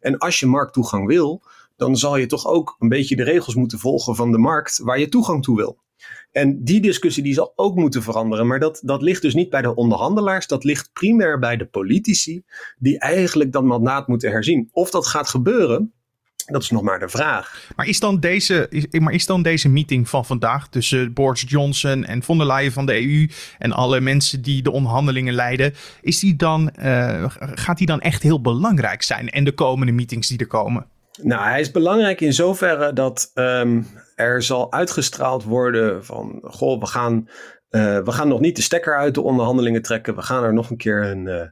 En 0.00 0.18
als 0.18 0.40
je 0.40 0.46
markttoegang 0.46 1.06
wil, 1.06 1.42
dan 1.76 1.96
zal 1.96 2.16
je 2.16 2.26
toch 2.26 2.46
ook 2.46 2.76
een 2.78 2.88
beetje 2.88 3.16
de 3.16 3.24
regels 3.24 3.54
moeten 3.54 3.78
volgen 3.78 4.16
van 4.16 4.32
de 4.32 4.38
markt 4.38 4.78
waar 4.78 4.98
je 4.98 5.08
toegang 5.08 5.42
toe 5.42 5.56
wil. 5.56 5.78
En 6.32 6.64
die 6.64 6.80
discussie 6.80 7.22
die 7.22 7.34
zal 7.34 7.52
ook 7.56 7.74
moeten 7.74 8.02
veranderen. 8.02 8.46
Maar 8.46 8.60
dat, 8.60 8.80
dat 8.84 9.02
ligt 9.02 9.22
dus 9.22 9.34
niet 9.34 9.50
bij 9.50 9.62
de 9.62 9.74
onderhandelaars. 9.74 10.46
Dat 10.46 10.64
ligt 10.64 10.90
primair 10.92 11.38
bij 11.38 11.56
de 11.56 11.66
politici. 11.66 12.42
Die 12.78 12.98
eigenlijk 12.98 13.52
dat 13.52 13.64
mandaat 13.64 14.08
moeten 14.08 14.30
herzien. 14.30 14.68
Of 14.72 14.90
dat 14.90 15.06
gaat 15.06 15.28
gebeuren, 15.28 15.94
dat 16.46 16.62
is 16.62 16.70
nog 16.70 16.82
maar 16.82 16.98
de 16.98 17.08
vraag. 17.08 17.70
Maar 17.76 17.86
is 17.86 18.00
dan 18.00 18.20
deze, 18.20 18.66
is, 18.70 18.86
maar 18.90 19.12
is 19.12 19.26
dan 19.26 19.42
deze 19.42 19.68
meeting 19.68 20.08
van 20.08 20.24
vandaag 20.24 20.68
tussen 20.68 21.12
Boris 21.12 21.44
Johnson 21.46 22.04
en 22.04 22.22
von 22.22 22.38
der 22.38 22.46
Leyen 22.46 22.72
van 22.72 22.86
de 22.86 23.02
EU 23.02 23.28
en 23.58 23.72
alle 23.72 24.00
mensen 24.00 24.42
die 24.42 24.62
de 24.62 24.70
onderhandelingen 24.70 25.34
leiden, 25.34 25.74
is 26.00 26.18
die 26.18 26.36
dan, 26.36 26.70
uh, 26.78 27.24
gaat 27.38 27.78
die 27.78 27.86
dan 27.86 28.00
echt 28.00 28.22
heel 28.22 28.40
belangrijk 28.40 29.02
zijn 29.02 29.28
en 29.28 29.44
de 29.44 29.52
komende 29.52 29.92
meetings 29.92 30.28
die 30.28 30.38
er 30.38 30.46
komen? 30.46 30.86
Nou, 31.22 31.48
hij 31.48 31.60
is 31.60 31.70
belangrijk 31.70 32.20
in 32.20 32.32
zoverre 32.32 32.92
dat 32.92 33.30
um, 33.34 33.86
er 34.14 34.42
zal 34.42 34.72
uitgestraald 34.72 35.44
worden 35.44 36.04
van, 36.04 36.38
goh, 36.42 36.80
we 36.80 36.86
gaan, 36.86 37.28
uh, 37.70 37.98
we 37.98 38.12
gaan 38.12 38.28
nog 38.28 38.40
niet 38.40 38.56
de 38.56 38.62
stekker 38.62 38.96
uit 38.96 39.14
de 39.14 39.22
onderhandelingen 39.22 39.82
trekken. 39.82 40.14
We 40.14 40.22
gaan 40.22 40.44
er 40.44 40.54
nog 40.54 40.70
een 40.70 40.76
keer 40.76 41.04
een, 41.04 41.26
uh, 41.26 41.42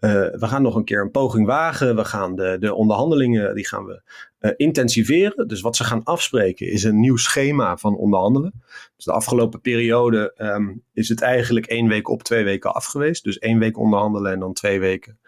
uh, 0.00 0.10
we 0.12 0.46
gaan 0.46 0.62
nog 0.62 0.74
een 0.74 0.84
keer 0.84 1.00
een 1.00 1.10
poging 1.10 1.46
wagen. 1.46 1.96
We 1.96 2.04
gaan 2.04 2.36
de, 2.36 2.56
de 2.60 2.74
onderhandelingen 2.74 3.54
die 3.54 3.66
gaan 3.66 3.84
we 3.84 4.02
uh, 4.40 4.50
intensiveren. 4.56 5.48
Dus 5.48 5.60
wat 5.60 5.76
ze 5.76 5.84
gaan 5.84 6.04
afspreken 6.04 6.66
is 6.66 6.84
een 6.84 7.00
nieuw 7.00 7.16
schema 7.16 7.76
van 7.76 7.96
onderhandelen. 7.96 8.62
Dus 8.96 9.04
de 9.04 9.12
afgelopen 9.12 9.60
periode 9.60 10.34
um, 10.38 10.84
is 10.92 11.08
het 11.08 11.20
eigenlijk 11.20 11.66
één 11.66 11.88
week 11.88 12.08
op, 12.08 12.22
twee 12.22 12.44
weken 12.44 12.74
af 12.74 12.84
geweest. 12.84 13.24
Dus 13.24 13.38
één 13.38 13.58
week 13.58 13.78
onderhandelen 13.78 14.32
en 14.32 14.40
dan 14.40 14.52
twee 14.52 14.80
weken 14.80 15.18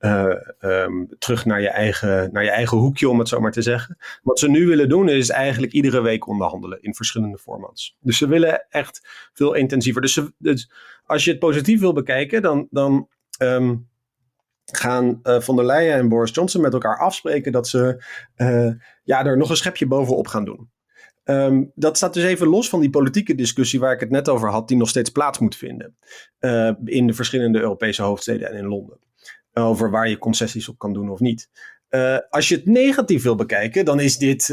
uh, 0.00 0.34
um, 0.60 1.08
terug 1.18 1.44
naar 1.44 1.60
je, 1.60 1.68
eigen, 1.68 2.32
naar 2.32 2.44
je 2.44 2.50
eigen 2.50 2.78
hoekje, 2.78 3.08
om 3.08 3.18
het 3.18 3.28
zo 3.28 3.40
maar 3.40 3.52
te 3.52 3.62
zeggen. 3.62 3.96
Wat 4.22 4.38
ze 4.38 4.48
nu 4.48 4.66
willen 4.66 4.88
doen 4.88 5.08
is 5.08 5.28
eigenlijk 5.28 5.72
iedere 5.72 6.00
week 6.00 6.26
onderhandelen 6.26 6.82
in 6.82 6.94
verschillende 6.94 7.38
formats. 7.38 7.96
Dus 8.00 8.18
ze 8.18 8.28
willen 8.28 8.66
echt 8.68 9.08
veel 9.32 9.54
intensiever. 9.54 10.02
Dus, 10.02 10.20
dus 10.38 10.70
als 11.04 11.24
je 11.24 11.30
het 11.30 11.40
positief 11.40 11.80
wil 11.80 11.92
bekijken, 11.92 12.42
dan, 12.42 12.66
dan 12.70 13.08
um, 13.42 13.88
gaan 14.76 15.20
uh, 15.22 15.40
von 15.40 15.56
der 15.56 15.64
Leyen 15.64 15.98
en 15.98 16.08
Boris 16.08 16.34
Johnson 16.34 16.60
met 16.60 16.72
elkaar 16.72 16.98
afspreken 16.98 17.52
dat 17.52 17.68
ze 17.68 18.04
uh, 18.36 18.72
ja, 19.04 19.24
er 19.24 19.36
nog 19.36 19.50
een 19.50 19.56
schepje 19.56 19.86
bovenop 19.86 20.26
gaan 20.26 20.44
doen. 20.44 20.70
Um, 21.24 21.72
dat 21.74 21.96
staat 21.96 22.14
dus 22.14 22.24
even 22.24 22.46
los 22.46 22.68
van 22.68 22.80
die 22.80 22.90
politieke 22.90 23.34
discussie 23.34 23.80
waar 23.80 23.92
ik 23.92 24.00
het 24.00 24.10
net 24.10 24.28
over 24.28 24.50
had, 24.50 24.68
die 24.68 24.76
nog 24.76 24.88
steeds 24.88 25.10
plaats 25.10 25.38
moet 25.38 25.56
vinden 25.56 25.96
uh, 26.40 26.70
in 26.84 27.06
de 27.06 27.14
verschillende 27.14 27.60
Europese 27.60 28.02
hoofdsteden 28.02 28.50
en 28.50 28.56
in 28.56 28.66
Londen. 28.66 28.98
Over 29.52 29.90
waar 29.90 30.08
je 30.08 30.18
concessies 30.18 30.68
op 30.68 30.78
kan 30.78 30.92
doen 30.92 31.10
of 31.10 31.20
niet. 31.20 31.48
als 32.30 32.48
je 32.48 32.54
het 32.54 32.66
negatief 32.66 33.22
wil 33.22 33.34
bekijken, 33.34 33.84
dan 33.84 34.00
is 34.00 34.18
dit 34.18 34.52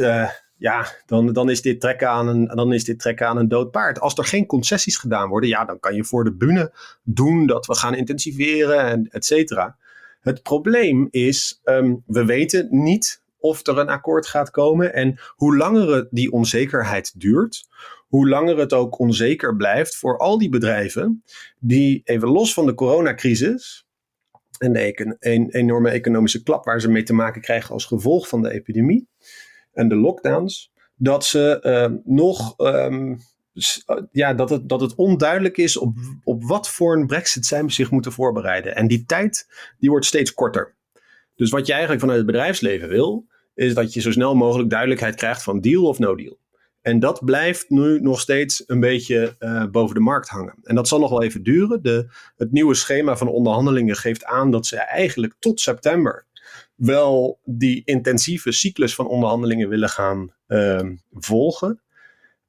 ja, 0.57 0.86
dan, 1.05 1.33
dan, 1.33 1.50
is 1.50 1.62
dit 1.62 1.81
trekken 1.81 2.09
aan 2.09 2.27
een, 2.27 2.45
dan 2.45 2.74
is 2.74 2.83
dit 2.83 3.00
trekken 3.00 3.27
aan 3.27 3.38
een 3.38 3.47
dood 3.47 3.71
paard. 3.71 4.00
Als 4.00 4.17
er 4.17 4.25
geen 4.25 4.45
concessies 4.45 4.97
gedaan 4.97 5.29
worden, 5.29 5.50
ja, 5.50 5.65
dan 5.65 5.79
kan 5.79 5.95
je 5.95 6.03
voor 6.03 6.24
de 6.24 6.33
bühne 6.33 6.74
doen 7.03 7.47
dat 7.47 7.65
we 7.65 7.75
gaan 7.75 7.95
intensiveren 7.95 8.79
en 8.79 9.07
et 9.09 9.25
cetera. 9.25 9.77
Het 10.19 10.41
probleem 10.41 11.07
is, 11.12 11.59
ehm, 11.63 11.95
we 12.05 12.25
weten 12.25 12.67
niet 12.69 13.24
of 13.39 13.67
er 13.67 13.77
een 13.77 13.89
akkoord 13.89 14.27
gaat 14.27 14.50
komen. 14.50 14.93
En 14.93 15.19
hoe 15.36 15.57
langer 15.57 16.07
die 16.09 16.31
onzekerheid 16.31 17.19
duurt, 17.19 17.67
hoe 18.07 18.29
langer 18.29 18.57
het 18.57 18.74
ook 18.74 19.00
onzeker 19.00 19.55
blijft 19.55 19.95
voor 19.95 20.17
al 20.17 20.38
die 20.38 20.50
bedrijven 20.50 21.24
die 21.59 22.01
even 22.03 22.27
los 22.27 22.53
van 22.53 22.65
de 22.65 22.74
coronacrisis 22.74 23.86
en 24.57 24.74
de 24.74 25.15
een, 25.19 25.50
enorme 25.50 25.89
economische 25.89 26.43
klap 26.43 26.65
waar 26.65 26.81
ze 26.81 26.89
mee 26.89 27.03
te 27.03 27.13
maken 27.13 27.41
krijgen 27.41 27.74
als 27.74 27.86
gevolg 27.86 28.27
van 28.27 28.41
de 28.41 28.51
epidemie 28.51 29.07
en 29.74 29.88
de 29.89 29.95
lockdowns, 29.95 30.71
dat 30.95 31.25
ze 31.25 31.59
uh, 31.62 32.00
nog 32.03 32.53
ehm, 32.57 33.15
ja, 34.11 34.33
dat, 34.33 34.49
het, 34.49 34.69
dat 34.69 34.81
het 34.81 34.95
onduidelijk 34.95 35.57
is 35.57 35.77
op, 35.77 35.97
op 36.23 36.43
wat 36.43 36.69
voor 36.69 36.97
een 36.97 37.07
brexit 37.07 37.45
zij 37.45 37.63
zich 37.69 37.91
moeten 37.91 38.11
voorbereiden. 38.11 38.75
En 38.75 38.87
die 38.87 39.05
tijd 39.05 39.47
die 39.79 39.89
wordt 39.89 40.05
steeds 40.05 40.33
korter. 40.33 40.75
Dus 41.35 41.49
wat 41.49 41.65
je 41.65 41.71
eigenlijk 41.71 42.01
vanuit 42.01 42.19
het 42.19 42.27
bedrijfsleven 42.27 42.89
wil, 42.89 43.25
is 43.55 43.73
dat 43.73 43.93
je 43.93 44.01
zo 44.01 44.11
snel 44.11 44.35
mogelijk 44.35 44.69
duidelijkheid 44.69 45.15
krijgt 45.15 45.43
van 45.43 45.61
deal 45.61 45.83
of 45.83 45.99
no 45.99 46.15
deal. 46.15 46.39
En 46.81 46.99
dat 46.99 47.25
blijft 47.25 47.69
nu 47.69 47.99
nog 48.01 48.19
steeds 48.19 48.63
een 48.67 48.79
beetje 48.79 49.35
uh, 49.39 49.65
boven 49.65 49.95
de 49.95 50.01
markt 50.01 50.27
hangen. 50.27 50.55
En 50.63 50.75
dat 50.75 50.87
zal 50.87 50.99
nog 50.99 51.09
wel 51.09 51.23
even 51.23 51.43
duren. 51.43 51.83
De, 51.83 52.07
het 52.35 52.51
nieuwe 52.51 52.73
schema 52.73 53.17
van 53.17 53.27
onderhandelingen 53.27 53.95
geeft 53.95 54.25
aan 54.25 54.51
dat 54.51 54.65
ze 54.65 54.77
eigenlijk 54.77 55.33
tot 55.39 55.59
september 55.59 56.25
wel 56.75 57.39
die 57.43 57.81
intensieve 57.85 58.51
cyclus 58.51 58.95
van 58.95 59.07
onderhandelingen 59.07 59.69
willen 59.69 59.89
gaan 59.89 60.33
uh, 60.47 60.89
volgen. 61.11 61.81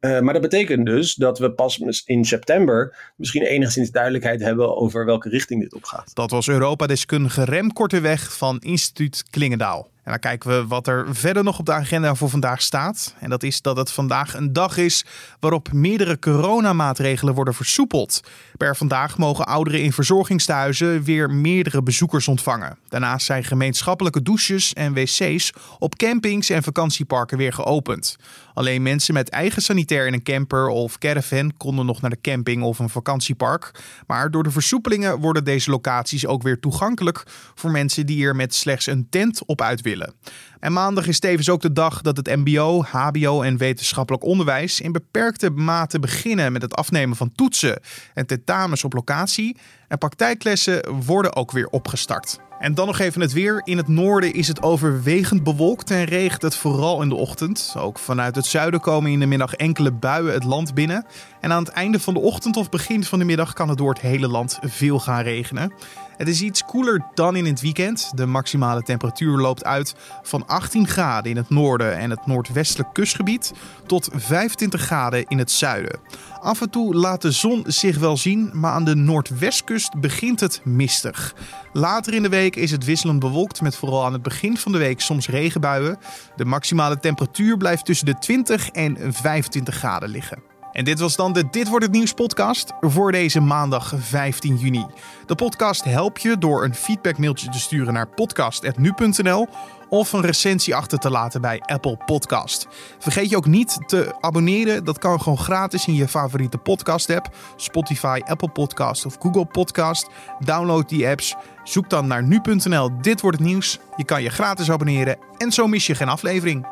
Uh, 0.01 0.21
maar 0.21 0.33
dat 0.33 0.43
betekent 0.43 0.87
dus 0.87 1.15
dat 1.15 1.39
we 1.39 1.53
pas 1.53 2.03
in 2.05 2.25
september 2.25 2.97
misschien 3.17 3.43
enigszins 3.43 3.91
duidelijkheid 3.91 4.41
hebben 4.41 4.77
over 4.77 5.05
welke 5.05 5.29
richting 5.29 5.63
dit 5.63 5.75
op 5.75 5.85
gaat. 5.85 6.11
Dat 6.15 6.31
was 6.31 6.49
Europa-deskundige 6.49 7.45
Rem 7.45 7.73
Korteweg 7.73 8.37
van 8.37 8.59
instituut 8.59 9.25
Klingendaal. 9.31 9.91
En 10.09 10.15
dan 10.15 10.23
kijken 10.23 10.51
we 10.51 10.67
wat 10.67 10.87
er 10.87 11.07
verder 11.11 11.45
nog 11.45 11.59
op 11.59 11.67
de 11.67 11.73
agenda 11.73 12.15
voor 12.15 12.29
vandaag 12.29 12.63
staat. 12.63 13.15
En 13.21 13.31
dat 13.31 13.43
is 13.43 13.63
dat 13.63 13.77
het 13.77 13.91
vandaag 13.91 14.35
een 14.35 14.53
dag 14.53 14.77
is 14.77 15.05
waarop 15.41 15.73
meerdere 15.73 16.19
coronamaatregelen 16.19 17.35
worden 17.35 17.55
versoepeld. 17.55 18.21
Per 18.57 18.77
vandaag 18.77 19.19
mogen 19.19 19.47
ouderen 19.47 19.83
in 19.83 19.93
verzorgingstehuizen 19.93 21.03
weer 21.03 21.31
meerdere 21.31 21.83
bezoekers 21.83 22.29
ontvangen. 22.29 22.79
Daarnaast 22.89 23.27
zijn 23.27 23.45
gemeenschappelijke 23.45 24.23
douches 24.23 24.73
en 24.73 24.93
wc's 24.93 25.53
op 25.79 25.97
campings 25.97 26.51
en 26.51 26.63
vakantieparken 26.63 27.39
weer 27.39 27.53
geopend. 27.53 28.17
Alleen 28.59 28.83
mensen 28.83 29.15
met 29.15 29.29
eigen 29.29 29.63
sanitair 29.63 30.07
in 30.07 30.13
een 30.13 30.23
camper 30.23 30.69
of 30.69 30.99
caravan 30.99 31.57
konden 31.57 31.87
nog 31.87 32.01
naar 32.01 32.11
de 32.11 32.21
camping 32.21 32.63
of 32.63 32.79
een 32.79 32.89
vakantiepark. 32.89 33.71
Maar 34.07 34.31
door 34.31 34.43
de 34.43 34.51
versoepelingen 34.51 35.19
worden 35.19 35.45
deze 35.45 35.71
locaties 35.71 36.27
ook 36.27 36.43
weer 36.43 36.61
toegankelijk 36.61 37.23
voor 37.55 37.71
mensen 37.71 38.07
die 38.07 38.25
er 38.25 38.37
met 38.37 38.55
slechts 38.55 38.87
een 38.87 39.07
tent 39.11 39.45
op 39.45 39.61
uit 39.61 39.81
willen. 39.81 40.15
En 40.61 40.73
maandag 40.73 41.07
is 41.07 41.19
tevens 41.19 41.49
ook 41.49 41.61
de 41.61 41.73
dag 41.73 42.03
dat 42.03 42.17
het 42.17 42.27
MBO, 42.27 42.83
HBO 42.83 43.43
en 43.43 43.57
wetenschappelijk 43.57 44.25
onderwijs 44.25 44.81
in 44.81 44.93
beperkte 44.93 45.51
mate 45.51 45.99
beginnen 45.99 46.53
met 46.53 46.63
het 46.63 46.75
afnemen 46.75 47.17
van 47.17 47.33
toetsen 47.33 47.81
en 48.15 48.27
tentamens 48.27 48.85
op 48.85 48.93
locatie. 48.93 49.57
En 49.89 49.99
praktijklessen 49.99 51.05
worden 51.05 51.37
ook 51.37 51.53
weer 51.53 51.67
opgestart. 51.67 52.48
En 52.59 52.75
dan 52.75 52.87
nog 52.87 52.99
even 52.99 53.21
het 53.21 53.33
weer. 53.33 53.61
In 53.65 53.77
het 53.77 53.89
noorden 53.89 54.33
is 54.33 54.49
het 54.49 54.63
overwegend 54.63 55.43
bewolkt 55.43 55.91
en 55.91 56.05
regent 56.05 56.43
het 56.43 56.57
vooral 56.57 57.03
in 57.03 57.09
de 57.09 57.15
ochtend. 57.15 57.75
Ook 57.79 57.99
vanuit 57.99 58.35
het 58.35 58.47
zuiden 58.47 58.81
komen 58.81 59.11
in 59.11 59.21
de 59.21 59.27
middag 59.27 59.55
enkele 59.55 59.91
buien 59.93 60.33
het 60.33 60.45
land 60.45 60.75
binnen. 60.75 61.07
En 61.41 61.53
aan 61.53 61.65
het 61.65 61.73
einde 61.73 62.01
van 62.01 62.15
de 62.15 62.21
ochtend 62.21 62.57
of 62.57 62.69
begin 62.69 63.05
van 63.05 63.19
de 63.19 63.25
middag 63.25 63.53
kan 63.53 63.69
het 63.69 63.79
door 63.79 63.93
het 63.93 64.01
hele 64.01 64.29
land 64.29 64.59
veel 64.63 65.01
gaan 65.01 65.23
regenen. 65.23 65.73
Het 66.17 66.29
is 66.29 66.43
iets 66.43 66.65
koeler 66.65 67.05
dan 67.15 67.37
in 67.37 67.47
het 67.47 67.61
weekend. 67.61 68.11
De 68.15 68.27
maximale 68.27 68.83
temperatuur 68.83 69.37
loopt 69.37 69.65
uit 69.65 69.95
van 70.23 70.47
18 70.47 70.87
graden 70.87 71.31
in 71.31 71.37
het 71.37 71.51
noorden 71.51 71.99
en 71.99 72.11
het 72.11 72.27
noordwestelijk 72.27 72.93
kustgebied 72.93 73.53
tot 73.87 74.09
25 74.13 74.81
graden 74.81 75.25
in 75.27 75.39
het 75.39 75.51
zuiden. 75.51 76.01
Af 76.41 76.61
en 76.61 76.71
toe 76.71 76.95
laat 76.95 77.23
de 77.23 77.31
zon 77.31 77.65
zich 77.67 77.99
wel 77.99 78.17
zien, 78.17 78.51
maar 78.53 78.73
aan 78.73 78.85
de 78.85 78.95
noordwestkust 78.95 80.01
begint 80.01 80.41
het 80.41 80.61
mistig. 80.65 81.35
Later 81.73 82.15
in 82.15 82.23
de 82.23 82.29
week 82.29 82.57
is 82.57 82.71
het 82.71 82.85
wisselend 82.85 83.19
bewolkt 83.19 83.61
met 83.61 83.77
vooral 83.77 84.05
aan 84.05 84.13
het 84.13 84.23
begin 84.23 84.57
van 84.57 84.73
de 84.73 84.79
week 84.79 85.01
soms 85.01 85.29
regenbuien. 85.29 85.99
De 86.37 86.45
maximale 86.45 86.99
temperatuur 86.99 87.57
blijft 87.57 87.85
tussen 87.85 88.07
de 88.07 88.19
20 88.19 88.71
en 88.71 89.13
25 89.13 89.75
graden 89.75 90.09
liggen. 90.09 90.58
En 90.79 90.85
dit 90.85 90.99
was 90.99 91.17
dan 91.17 91.33
de 91.33 91.51
Dit 91.51 91.69
wordt 91.69 91.85
het 91.85 91.95
nieuws 91.95 92.13
podcast 92.13 92.73
voor 92.81 93.13
deze 93.13 93.41
maandag 93.41 93.93
15 93.97 94.57
juni. 94.57 94.87
De 95.27 95.35
podcast 95.35 95.85
help 95.85 96.19
je 96.19 96.39
door 96.39 96.65
een 96.65 96.75
feedbackmailtje 96.75 97.49
te 97.49 97.59
sturen 97.59 97.93
naar 97.93 98.09
podcast@nu.nl 98.09 99.49
of 99.89 100.13
een 100.13 100.21
recensie 100.21 100.75
achter 100.75 100.99
te 100.99 101.11
laten 101.11 101.41
bij 101.41 101.61
Apple 101.61 101.97
Podcast. 102.05 102.67
Vergeet 102.99 103.31
je 103.31 103.37
ook 103.37 103.47
niet 103.47 103.79
te 103.87 104.15
abonneren. 104.21 104.85
Dat 104.85 104.99
kan 104.99 105.21
gewoon 105.21 105.39
gratis 105.39 105.87
in 105.87 105.95
je 105.95 106.09
favoriete 106.09 106.59
podcast 106.59 107.11
app. 107.11 107.35
Spotify, 107.57 108.21
Apple 108.25 108.51
Podcast 108.51 109.07
of 109.07 109.17
Google 109.21 109.47
Podcast. 109.47 110.09
Download 110.39 110.89
die 110.89 111.09
apps. 111.09 111.35
Zoek 111.65 111.91
dan 111.91 112.07
naar 112.07 112.23
nu.nl 112.23 113.01
Dit 113.01 113.21
wordt 113.21 113.39
het 113.39 113.47
nieuws. 113.47 113.79
Je 113.97 114.05
kan 114.05 114.23
je 114.23 114.31
gratis 114.31 114.71
abonneren 114.71 115.19
en 115.39 115.53
zo 115.53 115.67
mis 115.67 115.87
je 115.87 115.95
geen 115.95 116.09
aflevering. 116.09 116.67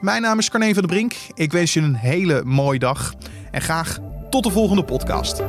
Mijn 0.00 0.22
naam 0.22 0.38
is 0.38 0.50
Carne 0.50 0.74
van 0.74 0.82
der 0.82 0.86
Brink. 0.86 1.14
Ik 1.34 1.52
wens 1.52 1.72
je 1.72 1.80
een 1.80 1.94
hele 1.94 2.44
mooie 2.44 2.78
dag 2.78 3.14
en 3.52 3.60
graag 3.60 3.98
tot 4.30 4.44
de 4.44 4.50
volgende 4.50 4.84
podcast. 4.84 5.42